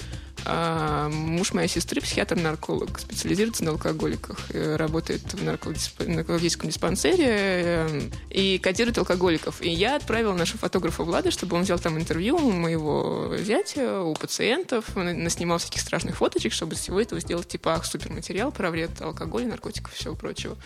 [0.49, 8.97] А муж моей сестры психиатр-нарколог, специализируется на алкоголиках, работает в наркологическом диспансере э, и кодирует
[8.99, 9.61] алкоголиков.
[9.61, 14.15] И я отправила нашего фотографа Влада, чтобы он взял там интервью у моего зятя, у
[14.15, 18.13] пациентов, наснимал всяких страшных фоточек, чтобы из всего этого сделать типа ах, супер
[18.53, 20.57] про вред алкоголя, наркотиков и всего прочего.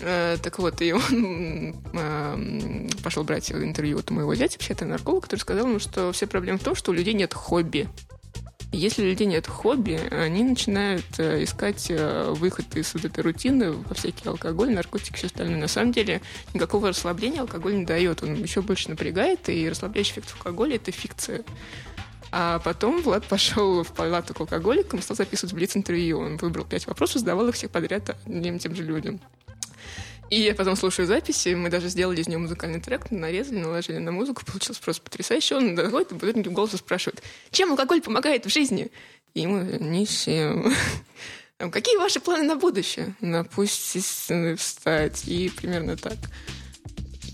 [0.00, 5.68] Э, так вот, и он э, пошел брать интервью от моего зятя, психиатра-нарколога, который сказал
[5.68, 7.88] ему, что все проблемы в том, что у людей нет хобби.
[8.72, 13.72] Если у людей нет хобби, они начинают э, искать э, выход из вот этой рутины
[13.72, 15.56] во всякие алкоголь, наркотики, все остальное.
[15.56, 16.20] На самом деле
[16.52, 18.22] никакого расслабления алкоголь не дает.
[18.22, 21.44] Он еще больше напрягает, и расслабляющий эффект алкоголя– это фикция.
[22.32, 26.18] А потом Влад пошел в палату к алкоголикам, стал записывать блиц-интервью.
[26.18, 29.20] Он выбрал пять вопросов, задавал их всех подряд одним тем же людям.
[30.28, 34.10] И я потом слушаю записи, мы даже сделали из нее музыкальный трек, нарезали, наложили на
[34.10, 35.56] музыку, получилось просто потрясающе.
[35.56, 38.90] Он доходит и в голосу спрашивает, чем алкоголь помогает в жизни?
[39.34, 40.74] И ему ничем.
[41.70, 43.14] Какие ваши планы на будущее?
[43.20, 43.96] Напусть
[44.58, 45.22] встать.
[45.26, 46.16] И примерно так.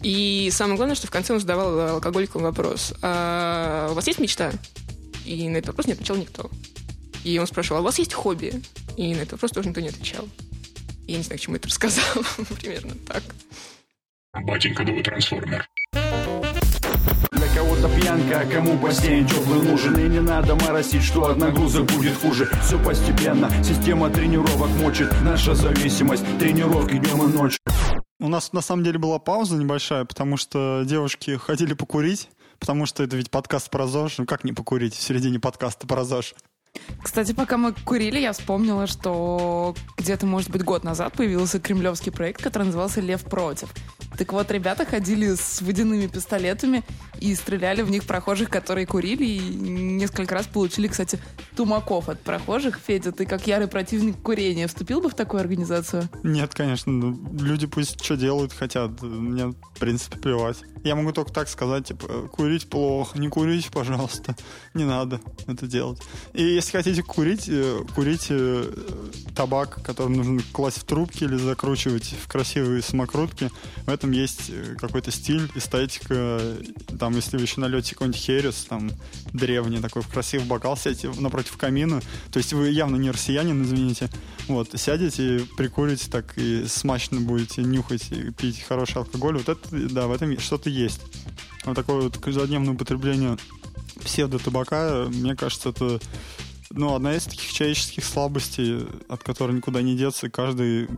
[0.02, 2.92] И самое главное, что в конце он задавал алкоголикам вопрос.
[3.02, 4.52] А у вас есть мечта?
[5.24, 6.50] И на этот вопрос не отвечал никто.
[7.24, 8.60] И он спрашивал, а у вас есть хобби?
[8.96, 10.28] И на этот вопрос тоже никто не отвечал.
[11.06, 12.24] Я не знаю, к чему это рассказала.
[12.60, 13.22] Примерно так.
[14.44, 15.68] Батенька новый трансформер.
[17.32, 21.90] Для кого-то пьянка, а кому бассейн теплый нужен И не надо моросить, что от нагрузок
[21.92, 27.58] будет хуже Все постепенно, система тренировок мочит Наша зависимость, тренировки днем и ночью
[28.22, 32.30] у нас на самом деле была пауза небольшая, потому что девушки хотели покурить,
[32.60, 34.18] потому что это ведь подкаст про ЗОЖ.
[34.18, 36.36] Ну как не покурить в середине подкаста про ЗОЖ?
[37.02, 42.42] Кстати, пока мы курили, я вспомнила, что где-то, может быть, год назад появился кремлевский проект,
[42.42, 43.72] который назывался «Лев против».
[44.16, 46.84] Так вот, ребята ходили с водяными пистолетами
[47.20, 51.18] и стреляли в них прохожих, которые курили, и несколько раз получили, кстати,
[51.56, 52.78] тумаков от прохожих.
[52.84, 56.08] Федя, ты как ярый противник курения вступил бы в такую организацию?
[56.22, 56.92] Нет, конечно.
[56.92, 59.02] Ну, люди пусть что делают, хотят.
[59.02, 60.58] Мне, в принципе, плевать.
[60.84, 64.34] Я могу только так сказать, типа, курить плохо, не курите, пожалуйста.
[64.74, 66.00] Не надо это делать.
[66.32, 68.72] И если хотите курить, э, курите э,
[69.36, 73.50] табак, который нужно класть в трубки или закручивать в красивые самокрутки.
[73.86, 76.40] В этом есть э, какой-то стиль, эстетика.
[76.98, 78.90] Там, если вы еще налете какой-нибудь херес, там,
[79.32, 82.02] древний такой, в красивый бокал, сядете напротив камина.
[82.32, 84.10] То есть вы явно не россиянин, извините.
[84.48, 89.38] Вот, сядете, прикурите так и смачно будете нюхать и пить хороший алкоголь.
[89.38, 91.00] Вот это, да, в этом что-то есть.
[91.64, 93.38] Вот такое вот каждодневное употребление
[94.02, 96.00] псевдо-табака, мне кажется, это
[96.70, 100.88] ну, одна из таких человеческих слабостей, от которой никуда не деться, каждый,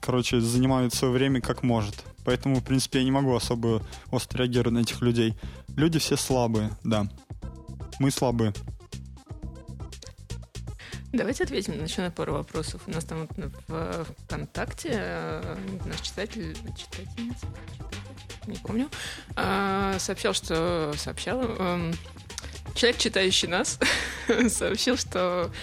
[0.00, 1.96] короче, занимает свое время как может.
[2.26, 5.34] Поэтому, в принципе, я не могу особо остро реагировать на этих людей.
[5.76, 7.06] Люди все слабые, да.
[8.00, 8.52] Мы слабые.
[11.12, 12.82] Давайте ответим еще на пару вопросов.
[12.86, 15.56] У нас там вот в ВКонтакте э,
[15.86, 17.46] наш читатель, читательница,
[18.46, 18.90] не помню,
[19.36, 21.94] а, сообщал, что сообщал, эм,
[22.74, 23.78] человек, читающий нас,
[24.48, 25.54] сообщил, что э,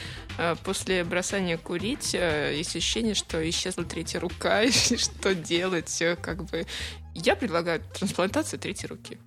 [0.64, 6.66] после бросания курить э, есть ощущение, что исчезла третья рука, и что делать, как бы.
[7.14, 9.20] Я предлагаю трансплантацию третьей руки.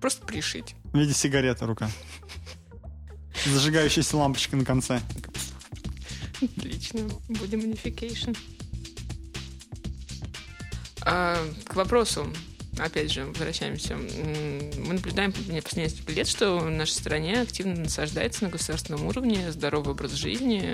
[0.00, 0.74] Просто пришить.
[0.92, 1.90] В виде сигареты рука.
[3.44, 5.00] Зажигающаяся лампочка на конце.
[6.40, 7.00] Отлично.
[7.28, 8.32] Будем унификейшн.
[11.02, 12.32] А, к вопросу
[12.78, 18.50] опять же, возвращаемся, мы наблюдаем последние несколько лет, что в нашей стране активно насаждается на
[18.50, 20.64] государственном уровне здоровый образ жизни,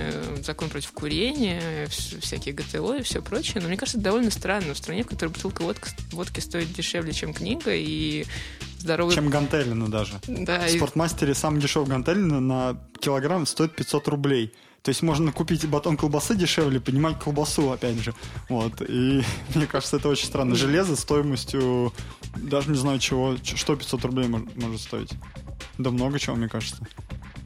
[0.43, 3.61] закон против курения, всякие ГТО и все прочее.
[3.61, 7.13] Но мне кажется, это довольно странно в стране, в которой бутылка водки, водки стоит дешевле,
[7.13, 8.25] чем книга, и
[8.79, 9.15] здоровый...
[9.15, 10.21] Чем гантелина даже.
[10.27, 11.35] Да, в спортмастере и...
[11.35, 14.53] самый дешевый гантелина на килограмм стоит 500 рублей.
[14.85, 18.13] То есть можно купить батон колбасы дешевле, поднимать колбасу, опять же.
[18.51, 18.83] Вот.
[18.87, 19.23] И
[19.55, 20.55] мне кажется, это очень странно.
[20.55, 21.91] Железо стоимостью,
[22.37, 25.11] даже не знаю чего, что 500 рублей может, может стоить.
[25.79, 26.87] Да много чего, мне кажется.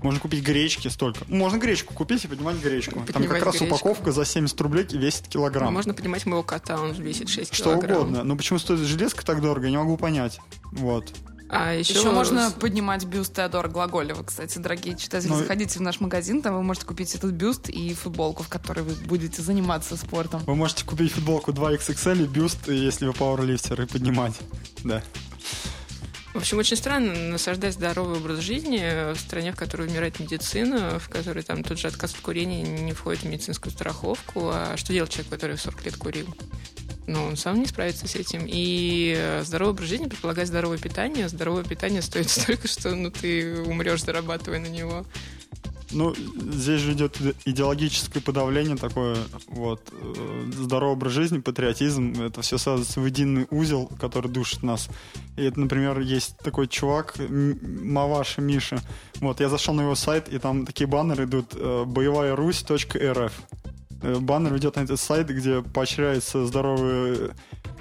[0.03, 1.21] Можно купить гречки столько.
[1.29, 2.99] Можно гречку купить и поднимать гречку.
[2.99, 3.77] Поднимать Там как раз гречку.
[3.77, 5.73] упаковка за 70 рублей весит килограмм.
[5.73, 7.91] Можно поднимать моего кота, он весит 6 Что килограмм.
[7.91, 8.25] Что угодно.
[8.25, 10.41] Но почему стоит железка так дорого, я не могу понять.
[10.73, 11.13] Вот.
[11.51, 15.31] А еще, еще можно поднимать бюст Теодора Глаголева, кстати, дорогие читатели.
[15.31, 18.81] Ну, заходите в наш магазин, там вы можете купить этот бюст и футболку, в которой
[18.81, 20.43] вы будете заниматься спортом.
[20.47, 24.35] Вы можете купить футболку 2XXL и бюст, если вы пауэрлифтер, и поднимать.
[24.85, 25.03] Да.
[26.35, 31.09] В общем, очень странно насаждать здоровый образ жизни в стране, в которой умирает медицина, в
[31.09, 34.51] которой там тот же отказ от курения не входит в медицинскую страховку.
[34.53, 36.27] А что делать человек, который 40 лет курил?
[37.09, 38.43] Но он сам не справится с этим.
[38.47, 41.29] И э, здоровый образ жизни предполагает здоровое питание.
[41.29, 45.05] Здоровое питание стоит столько, что ну, ты умрешь, зарабатывая на него.
[45.91, 52.59] Ну, здесь же идет идеологическое подавление такое, вот, э, здоровый образ жизни, патриотизм, это все
[52.59, 54.91] связывается в единый узел, который душит нас.
[55.39, 58.83] И это, например, есть такой чувак, Маваша Миша,
[59.21, 63.33] вот, я зашел на его сайт, и там такие баннеры идут, э, боевая Русь.рф.
[64.01, 67.33] Э, баннер ведет на этот сайт, где поощряется здоровый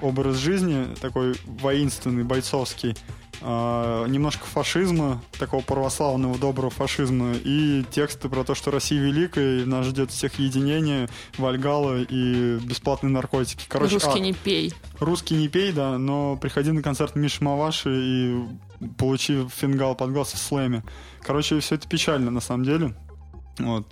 [0.01, 2.95] образ жизни, такой воинственный, бойцовский,
[3.41, 9.65] э, немножко фашизма, такого православного, доброго фашизма, и тексты про то, что Россия великая, и
[9.65, 11.07] нас ждет всех единение,
[11.37, 13.65] Вальгала и бесплатные наркотики.
[13.67, 14.73] Короче, русский а, не пей.
[14.99, 18.43] Русский не пей, да, но приходи на концерт Миши Маваши и
[18.97, 20.83] получи фингал под глаз в слэме.
[21.21, 22.95] Короче, все это печально на самом деле.
[23.59, 23.85] Вот.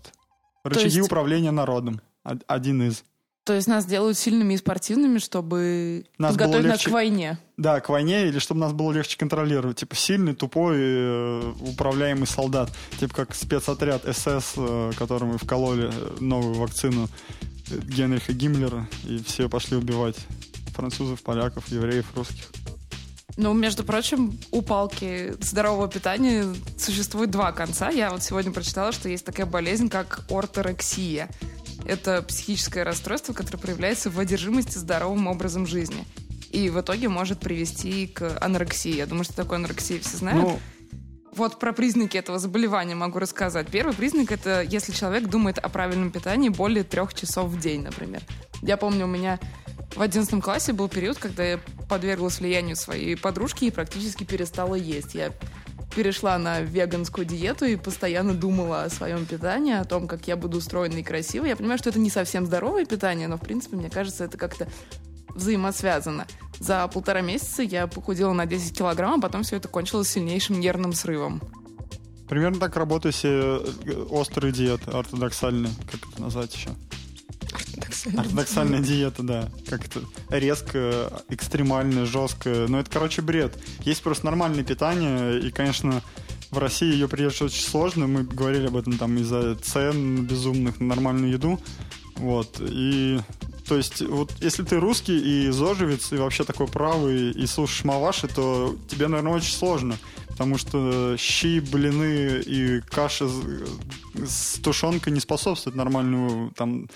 [0.63, 1.05] Рычаги есть...
[1.05, 2.01] управления народом
[2.47, 3.03] один из.
[3.45, 6.69] То есть нас делают сильными и спортивными, чтобы нас подготовить легче...
[6.69, 7.37] нас к войне.
[7.57, 9.77] Да, к войне, или чтобы нас было легче контролировать.
[9.77, 12.71] Типа сильный, тупой, э, управляемый солдат.
[12.99, 17.07] Типа как спецотряд СС, э, которому вкололи э, новую вакцину
[17.67, 20.17] Генриха Гиммлера, и все пошли убивать
[20.73, 22.49] французов, поляков, евреев, русских.
[23.37, 26.45] Ну, между прочим, у палки здорового питания
[26.77, 27.89] существует два конца.
[27.89, 31.29] Я вот сегодня прочитала, что есть такая болезнь, как орторексия.
[31.85, 36.05] Это психическое расстройство, которое проявляется в одержимости здоровым образом жизни.
[36.51, 38.95] И в итоге может привести к анорексии.
[38.95, 40.41] Я думаю, что такое анорексия все знают.
[40.41, 40.59] Ну,
[41.35, 43.67] вот про признаки этого заболевания могу рассказать.
[43.67, 48.21] Первый признак это если человек думает о правильном питании более трех часов в день, например.
[48.61, 49.37] Я помню, у меня
[49.95, 51.59] в одиннадцатом классе был период, когда я
[51.89, 55.13] подверглась влиянию своей подружки и практически перестала есть.
[55.13, 55.31] Я
[55.95, 60.57] перешла на веганскую диету и постоянно думала о своем питании, о том, как я буду
[60.57, 61.49] устроена и красивой.
[61.49, 64.67] Я понимаю, что это не совсем здоровое питание, но, в принципе, мне кажется, это как-то
[65.29, 66.27] взаимосвязано.
[66.59, 70.93] За полтора месяца я похудела на 10 килограмм, а потом все это кончилось сильнейшим нервным
[70.93, 71.41] срывом.
[72.27, 76.69] Примерно так работают все э, острые диеты, ортодоксальные, как это назвать еще?
[77.55, 78.21] Ортодоксальная.
[78.21, 79.49] Ортодоксальная диета, да.
[79.67, 82.65] Как это резко, экстремально, жестко.
[82.67, 83.57] Но это, короче, бред.
[83.81, 86.01] Есть просто нормальное питание, и, конечно,
[86.51, 88.07] в России ее придерживать очень сложно.
[88.07, 91.59] Мы говорили об этом там из-за цен безумных на нормальную еду.
[92.17, 92.61] Вот.
[92.61, 93.19] И
[93.67, 98.27] то есть, вот если ты русский и зожевец, и вообще такой правый, и слушаешь маваши,
[98.27, 99.97] то тебе, наверное, очень сложно.
[100.27, 103.41] Потому что щи, блины и каша с,
[104.27, 106.89] с тушенкой не способствуют нормальному там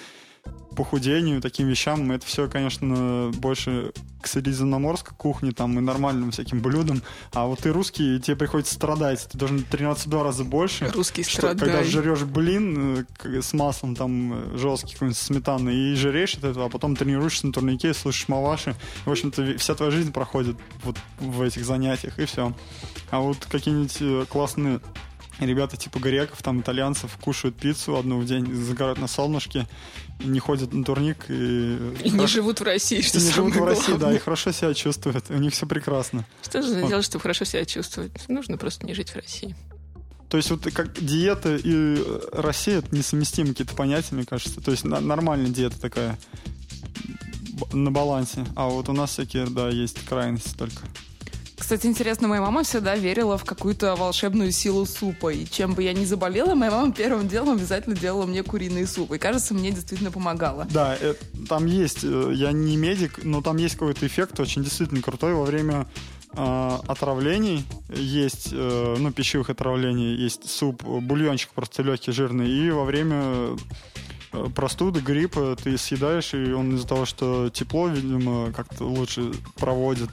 [0.75, 2.11] похудению, таким вещам.
[2.11, 3.91] Это все, конечно, больше
[4.21, 7.01] к средиземноморской кухне там и нормальным всяким блюдам.
[7.33, 9.27] А вот ты русский, тебе приходится страдать.
[9.31, 10.89] Ты должен тренироваться в два раза больше.
[10.93, 11.69] Русский что, страдай.
[11.69, 16.65] Когда жрешь блин э, с маслом там э, жесткий какой-нибудь сметаны и жиреешь от этого,
[16.65, 18.75] а потом тренируешься на турнике, слушаешь маваши.
[19.05, 22.53] В общем-то, вся твоя жизнь проходит вот в этих занятиях, и все.
[23.09, 24.79] А вот какие-нибудь э, классные
[25.45, 29.67] ребята типа греков, там итальянцев кушают пиццу одну в день, загорают на солнышке,
[30.19, 33.63] не ходят на турник и, и не живут в России, что и не живут в
[33.63, 34.17] России, да, главное.
[34.17, 36.25] и хорошо себя чувствуют, у них все прекрасно.
[36.43, 36.89] Что же Вот.
[36.89, 38.27] делать, чтобы хорошо себя чувствовать?
[38.27, 39.55] Нужно просто не жить в России.
[40.29, 44.61] То есть вот как диета и э, Россия это несовместимые какие-то понятия, мне кажется.
[44.61, 46.19] То есть на- нормальная диета такая
[47.73, 48.45] на балансе.
[48.55, 50.83] А вот у нас всякие, да, есть крайности только.
[51.59, 55.31] Кстати, интересно, моя мама всегда верила в какую-то волшебную силу супа.
[55.33, 59.11] И чем бы я ни заболела, моя мама первым делом обязательно делала мне куриный суп.
[59.11, 60.65] И кажется, мне действительно помогало.
[60.71, 61.13] Да, э,
[61.47, 65.43] там есть, э, я не медик, но там есть какой-то эффект очень действительно крутой во
[65.43, 65.85] время
[66.33, 67.65] э, отравлений.
[67.89, 72.49] Есть, э, ну, пищевых отравлений, есть суп, бульончик просто легкий, жирный.
[72.49, 73.57] И во время
[74.55, 80.09] простуды, гриппа ты съедаешь, и он из-за того, что тепло, видимо, как-то лучше проводит,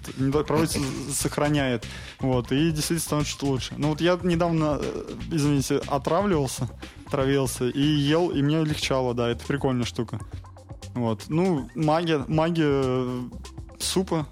[0.46, 0.76] проводит,
[1.12, 1.86] сохраняет.
[2.20, 3.74] Вот, и действительно становится чуть лучше.
[3.76, 6.68] Ну вот я недавно, э, извините, отравливался,
[7.10, 10.20] травился и ел, и мне легчало, да, это прикольная штука.
[10.94, 11.24] Вот.
[11.28, 13.22] Ну, магия, магия э,
[13.78, 14.26] супа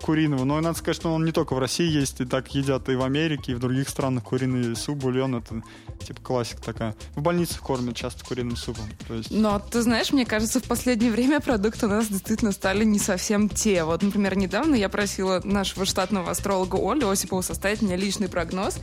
[0.00, 0.44] куриного.
[0.44, 3.02] Но надо сказать, что он не только в России есть, и так едят и в
[3.02, 5.36] Америке, и в других странах куриный суп, бульон.
[5.36, 5.62] Это
[6.04, 6.94] типа классика такая.
[7.14, 8.84] В больницах кормят часто куриным супом.
[9.08, 9.30] То есть...
[9.30, 13.48] Но ты знаешь, мне кажется, в последнее время продукты у нас действительно стали не совсем
[13.48, 13.84] те.
[13.84, 18.78] Вот, например, недавно я просила нашего штатного астролога Олю Осипову составить мне личный прогноз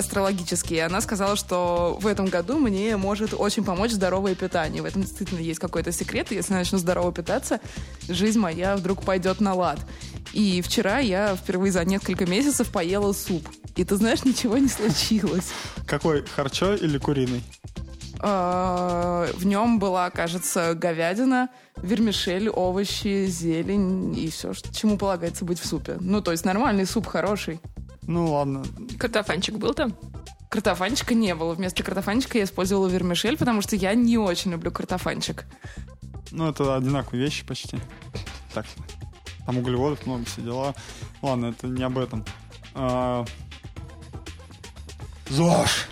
[0.00, 0.76] астрологический.
[0.76, 4.82] И она сказала, что в этом году мне может очень помочь здоровое питание.
[4.82, 6.30] В этом действительно есть какой-то секрет.
[6.30, 7.60] Если я начну здорово питаться,
[8.08, 9.80] жизнь моя вдруг пойдет на лад.
[10.32, 13.48] И вчера я впервые за несколько месяцев поела суп.
[13.76, 15.50] И ты знаешь, ничего не случилось.
[15.86, 17.42] Какой, харчо или куриный?
[18.22, 25.66] А, В нем была, кажется, говядина, вермишель, овощи, зелень и все, чему полагается быть в
[25.66, 25.96] супе.
[26.00, 27.60] Ну, то есть нормальный суп, хороший.
[28.10, 28.64] Ну ладно.
[28.98, 29.94] Картофанчик был там?
[30.48, 31.54] Картофанчика не было.
[31.54, 35.44] Вместо картофанчика я использовала вермишель, потому что я не очень люблю картофанчик.
[36.32, 37.78] Ну, это одинаковые вещи почти.
[38.52, 38.66] Так,
[39.46, 40.74] там углеводов много, все дела.
[41.22, 42.24] Ладно, это не об этом.
[42.74, 43.24] А,
[45.28, 45.86] ЗОЖ!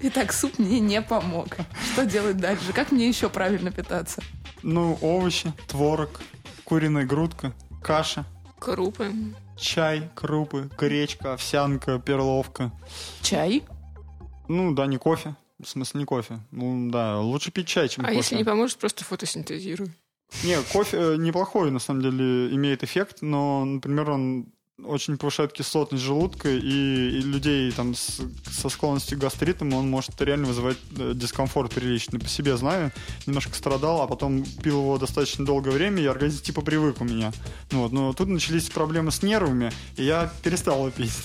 [0.00, 1.58] Итак, суп мне не помог.
[1.92, 2.72] Что делать дальше?
[2.72, 4.22] Как мне еще правильно питаться?
[4.62, 6.22] Ну, овощи, творог,
[6.64, 7.52] куриная грудка,
[7.82, 8.24] каша,
[8.58, 9.12] Крупы.
[9.56, 12.72] Чай, крупы, гречка, овсянка, перловка.
[13.22, 13.62] Чай?
[14.48, 15.36] Ну, да, не кофе.
[15.62, 16.40] В смысле, не кофе.
[16.50, 18.16] Ну, да, лучше пить чай, чем А кофе.
[18.18, 19.92] если не поможет, просто фотосинтезируй.
[20.42, 24.46] Не, кофе э, неплохой, на самом деле, имеет эффект, но, например, он
[24.82, 28.20] очень повышает кислотность желудка, и, и людей там с-
[28.50, 32.18] со склонностью к гастритам он может реально вызывать э, дискомфорт приличный.
[32.18, 32.90] По себе знаю,
[33.26, 37.32] немножко страдал, а потом пил его достаточно долгое время, и организм типа привык у меня.
[37.70, 41.12] Ну Вот, но тут начались проблемы с нервами, и я перестал его пить.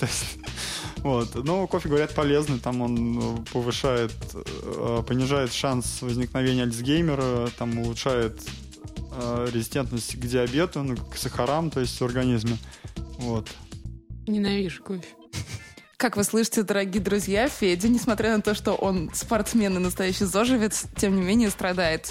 [0.98, 1.34] Вот.
[1.34, 8.38] Но кофе, говорят, полезный, там он э, повышает, э, понижает шанс возникновения Альцгеймера, там улучшает
[9.12, 12.56] э, резистентность к диабету, ну, к сахарам, то есть в организме.
[13.18, 13.48] Вот.
[14.26, 15.06] Ненавижу кофе.
[15.96, 20.84] Как вы слышите, дорогие друзья, Федя, несмотря на то, что он спортсмен и настоящий зожевец,
[20.96, 22.10] тем не менее страдает.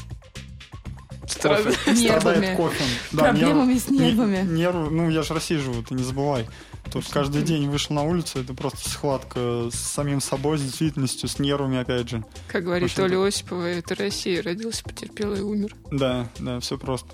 [1.44, 1.74] Нервами.
[1.96, 2.84] Страдает кофе.
[3.12, 4.42] Проблемами с не- нервами.
[4.48, 6.48] нервы, ну, я же в России живу, ты не забывай.
[6.92, 11.40] Тут каждый день вышел на улицу, это просто схватка с самим собой, с действительностью, с
[11.40, 12.26] нервами, опять же.
[12.48, 14.42] Как говорит Оля Осипова, это Россия.
[14.42, 15.76] Родился, потерпел и умер.
[15.92, 17.10] Да, да, все просто.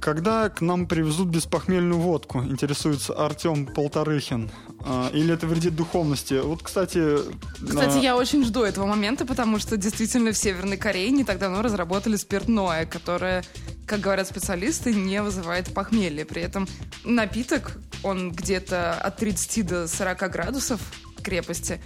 [0.00, 4.50] Когда к нам привезут беспохмельную водку, интересуется Артем Полторыхин.
[4.88, 6.34] А, или это вредит духовности?
[6.34, 7.18] Вот, кстати...
[7.60, 11.40] Кстати, а, я очень жду этого момента, потому что действительно в Северной Корее не так
[11.40, 13.42] давно разработали спиртное, которое
[13.84, 16.24] как говорят специалисты, не вызывает похмелья.
[16.24, 16.68] При этом
[17.04, 20.80] напиток, он где-то от 30 до 40 градусов
[21.22, 21.80] крепости.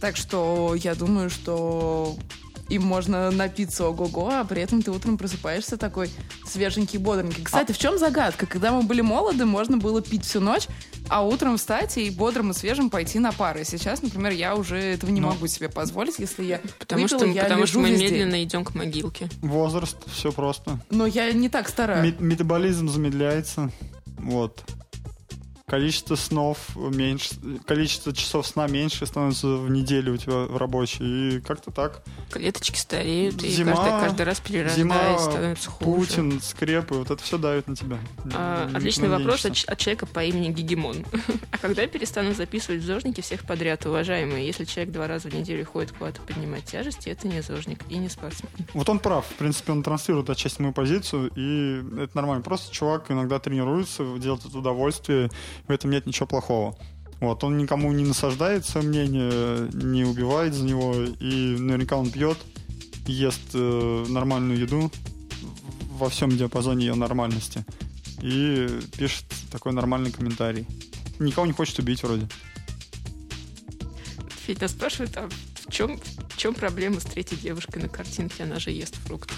[0.00, 2.16] Так что я думаю, что
[2.68, 6.10] им можно напиться ого-го, а при этом ты утром просыпаешься такой
[6.46, 7.44] свеженький, бодренький.
[7.44, 8.46] Кстати, в чем загадка?
[8.46, 10.66] Когда мы были молоды, можно было пить всю ночь,
[11.08, 13.64] а утром встать и бодрым и свежим пойти на пары.
[13.64, 17.28] Сейчас, например, я уже этого не Но- могу себе позволить, если я Потому, выпила, что,
[17.28, 18.10] я потому что мы весь день.
[18.12, 19.28] медленно идем к могилке.
[19.42, 20.78] Возраст, все просто.
[20.90, 21.96] Но я не так стара.
[22.02, 23.70] Ме- Метаболизм замедляется.
[24.18, 24.62] Вот.
[25.66, 27.30] Количество снов меньше,
[27.66, 31.36] количество часов сна меньше становится в неделю у тебя в рабочей.
[31.36, 32.02] И как-то так.
[32.30, 35.96] Клеточки стареют, и Зима, каждый, каждый раз перерождаясь, становится хуже.
[35.96, 37.98] Путин, скрепы, вот это все давит на тебя.
[38.34, 39.72] А, Не- отличный не вопрос от, надеешься.
[39.72, 41.06] от человека по имени Гегемон.
[41.50, 44.46] а когда перестанут записывать в зожники всех подряд, уважаемые?
[44.46, 48.10] Если человек два раза в неделю ходит куда-то поднимать тяжести, это не зожник и не
[48.10, 48.50] спортсмен.
[48.74, 49.24] Вот он прав.
[49.24, 52.42] В принципе, он транслирует отчасти мою позицию, и это нормально.
[52.42, 55.30] Просто чувак иногда тренируется, делает это удовольствие,
[55.66, 56.76] в этом нет ничего плохого.
[57.20, 62.38] Вот, он никому не насаждает свое мнение, не убивает за него, и наверняка он пьет,
[63.06, 64.90] ест э, нормальную еду
[65.98, 67.64] во всем диапазоне ее нормальности.
[68.20, 70.66] И пишет такой нормальный комментарий.
[71.18, 72.28] Никого не хочет убить вроде.
[74.46, 75.98] Федя спрашивает, а в чем,
[76.34, 78.42] в чем проблема с третьей девушкой на картинке?
[78.42, 79.34] Она же ест фрукты.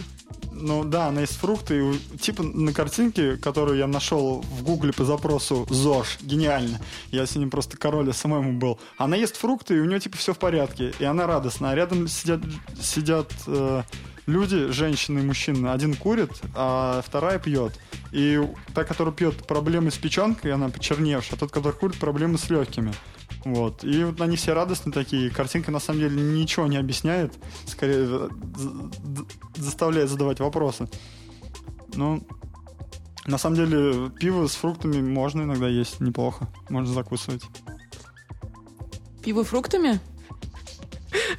[0.51, 1.93] Ну да, она есть фрукты.
[1.93, 6.81] и Типа на картинке, которую я нашел в гугле по запросу ЗОЖ, гениально.
[7.11, 8.81] Я сегодня просто король SMM был.
[8.97, 10.95] Она ест фрукты, и у нее типа все в порядке.
[10.99, 11.73] И она радостна.
[11.73, 12.41] А рядом сидят,
[12.81, 13.83] сидят э,
[14.25, 15.69] люди, женщины и мужчины.
[15.69, 17.79] Один курит, а вторая пьет.
[18.13, 18.41] И
[18.75, 22.95] та, которая пьет, проблемы с печенкой, она почерневшая, а тот, который курит, проблемы с легкими.
[23.47, 23.85] Вот.
[23.85, 25.31] И вот они все радостные такие.
[25.31, 27.33] Картинка на самом деле ничего не объясняет.
[27.65, 28.29] Скорее
[29.55, 30.89] заставляет задавать вопросы.
[31.95, 32.27] Ну,
[33.25, 36.49] на самом деле, пиво с фруктами можно иногда есть неплохо.
[36.71, 37.45] Можно закусывать.
[39.25, 40.01] Пиво фруктами?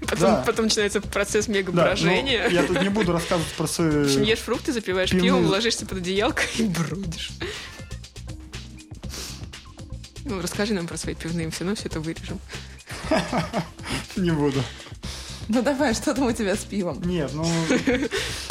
[0.01, 0.43] Потом, Да.
[0.45, 2.45] потом начинается процесс Да, мегаброжения.
[2.47, 4.25] ну, я тут не буду рассказывать про В общем, свои...
[4.25, 7.31] ешь фрукты, запиваешь пивом, ложишься под одеялко и бродишь.
[10.27, 12.39] Ну, расскажи нам про свои пивные, все равно все это вырежем.
[14.15, 14.61] Не буду.
[15.49, 17.01] Ну давай, что там у тебя с пивом?
[17.03, 17.45] Нет, ну...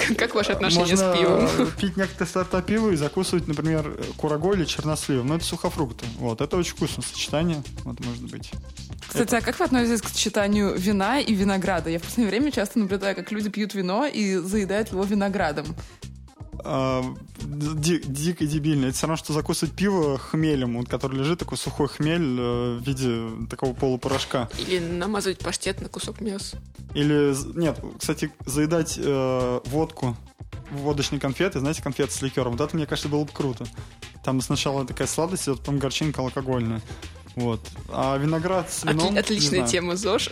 [0.17, 1.71] Как- ваши отношения можно с пивом?
[1.81, 5.27] пить некоторые сорта пива и закусывать, например, курагой или черносливом.
[5.27, 6.07] Но это сухофрукты.
[6.19, 7.63] Вот, это очень вкусное сочетание.
[7.85, 8.51] Вот, может быть.
[9.07, 11.91] Кстати, а как вы относитесь к сочетанию вина и винограда?
[11.91, 15.67] Я в последнее время часто наблюдаю, как люди пьют вино и заедают его виноградом.
[16.65, 17.05] А,
[17.43, 18.87] ди- дико дебильно.
[18.87, 22.87] Это все равно, что закусывать пиво хмелем, вот, который лежит, такой сухой хмель э, в
[22.87, 24.49] виде такого полупорошка.
[24.59, 26.59] Или намазывать паштет на кусок мяса.
[26.95, 30.17] Или, нет, кстати, заедать э, водку
[30.71, 32.53] в водочные конфеты, знаете, конфеты с ликером.
[32.53, 33.67] Вот это, мне кажется, было бы круто.
[34.25, 36.83] Там сначала такая сладость, а потом горчинка алкогольная.
[37.37, 37.61] Вот.
[37.91, 39.15] А виноград с вином...
[39.15, 40.31] Отли- отличная тема ЗОЖ.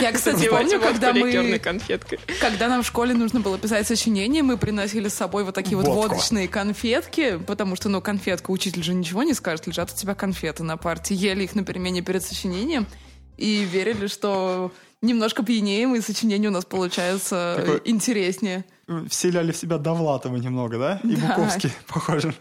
[0.00, 2.20] Я, кстати, помню, когда мы конфеткой.
[2.40, 5.86] Когда нам в школе нужно было писать сочинение, мы приносили с собой вот такие вот
[5.86, 10.62] водочные конфетки, потому что, ну, конфетка, учитель же ничего не скажет, лежат у тебя конфеты
[10.62, 11.14] на парте.
[11.16, 12.86] Ели их на перемене перед сочинением
[13.36, 14.70] и верили, что
[15.02, 18.64] немножко пьянеем, и сочинение у нас получается Такой- интереснее.
[19.08, 21.00] Вселяли в себя Довлатова немного, да?
[21.02, 21.34] И Да.
[21.36, 22.34] Буковский, похоже.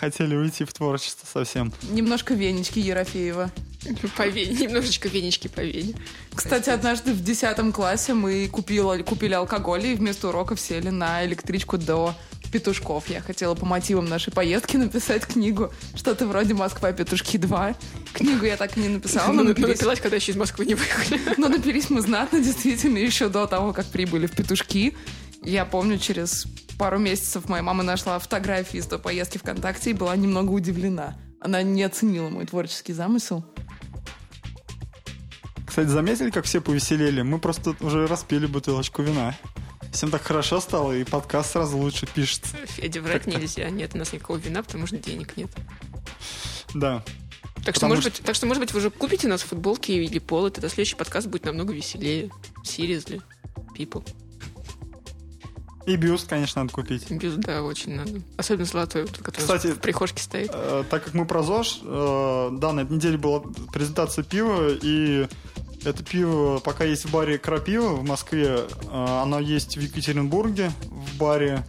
[0.00, 1.74] Хотели уйти в творчество совсем.
[1.90, 3.50] Немножко венечки Ерофеева.
[4.16, 5.94] По вене, немножечко венечки по вене.
[6.34, 11.76] Кстати, однажды в 10 классе мы купила, купили алкоголь и вместо уроков сели на электричку
[11.76, 12.14] до
[12.50, 13.10] Петушков.
[13.10, 15.70] Я хотела по мотивам нашей поездки написать книгу.
[15.94, 16.92] Что-то вроде «Москва.
[16.92, 17.76] Петушки 2».
[18.14, 20.74] Книгу я так и не написала, но Ну, напились, напилась, когда еще из Москвы не
[20.74, 21.20] выехали.
[21.36, 24.96] но напились мы знатно, действительно, еще до того, как прибыли в Петушки.
[25.42, 26.46] Я помню, через
[26.80, 31.14] пару месяцев моя мама нашла фотографии из той поездки ВКонтакте и была немного удивлена.
[31.38, 33.44] Она не оценила мой творческий замысел.
[35.66, 37.20] Кстати, заметили, как все повеселели?
[37.20, 39.36] Мы просто уже распили бутылочку вина.
[39.92, 42.56] Всем так хорошо стало, и подкаст сразу лучше пишется.
[42.64, 43.68] Федя, врать нельзя.
[43.68, 45.50] Нет у нас никакого вина, потому что денег нет.
[46.72, 47.04] Да.
[47.62, 50.18] Так что, может быть, так что, может быть, вы уже купите у нас футболки или
[50.18, 52.30] полы, тогда следующий подкаст будет намного веселее.
[52.64, 53.20] Seriously.
[53.76, 54.02] People.
[55.86, 57.10] И бюст, конечно, надо купить.
[57.10, 58.20] Бюст, да, очень надо.
[58.36, 60.50] Особенно золотой, который Кстати, в прихожке стоит.
[60.52, 63.40] Э, так как мы про ЗОЖ, э, да, на этой неделе была
[63.72, 65.26] презентация пива, и
[65.84, 71.16] это пиво пока есть в баре Крапива в Москве, э, оно есть в Екатеринбурге в
[71.16, 71.64] баре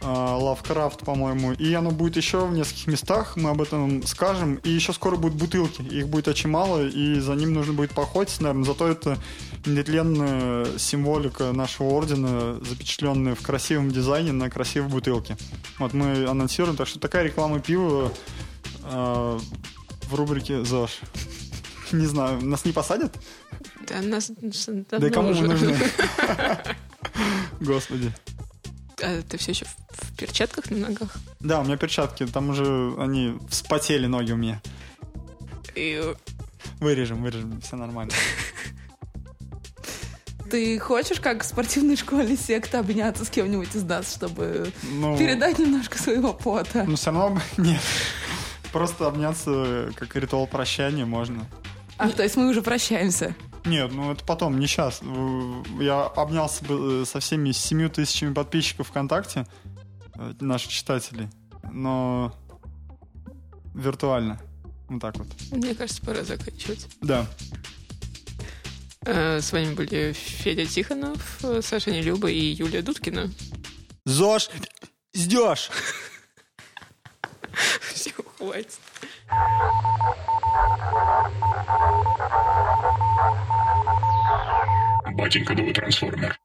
[0.00, 1.52] Лавкрафт, по-моему.
[1.52, 4.56] И оно будет еще в нескольких местах, мы об этом скажем.
[4.56, 5.82] И еще скоро будут бутылки.
[5.82, 8.64] Их будет очень мало, и за ним нужно будет походить, наверное.
[8.64, 9.18] Зато это
[9.66, 15.36] нетленная символика нашего ордена, запечатленная в красивом дизайне на красивой бутылке.
[15.78, 18.12] Вот мы анонсируем, так что такая реклама пива
[18.84, 19.38] э,
[20.08, 21.00] в рубрике ЗОЖ.
[21.92, 23.16] Не знаю, нас не посадят?
[23.88, 24.30] Да, нас
[24.90, 25.76] Да и кому мы нужны?
[27.60, 28.12] Господи.
[29.02, 31.16] А ты все еще в, в перчатках на ногах?
[31.40, 34.60] Да, у меня перчатки, там уже они вспотели ноги у меня.
[35.74, 36.02] И...
[36.80, 38.12] Вырежем, вырежем, все нормально.
[40.50, 45.58] Ты хочешь, как в спортивной школе секта, обняться с кем-нибудь из нас, чтобы Ну, передать
[45.58, 46.84] немножко своего пота?
[46.86, 47.80] ну все равно нет.
[48.72, 51.46] Просто обняться как ритуал прощания можно.
[51.98, 53.34] А, то есть мы уже прощаемся.
[53.64, 55.00] Нет, ну это потом, не сейчас.
[55.80, 59.46] Я обнялся бы э, со всеми семью тысячами подписчиков ВКонтакте,
[60.14, 61.28] э, наших читателей,
[61.70, 62.34] но
[63.74, 64.40] виртуально.
[64.88, 65.26] Вот так вот.
[65.50, 66.86] Мне кажется, пора заканчивать.
[67.02, 67.26] Да.
[69.02, 73.30] Э, С вами были Федя Тихонов, э, Саша Нелюба и Юлия Дудкина.
[74.06, 74.50] ЗОЖ,
[75.14, 75.70] ждешь!
[77.92, 78.78] Все, хватит.
[85.14, 86.38] Батенька, вы трансформер.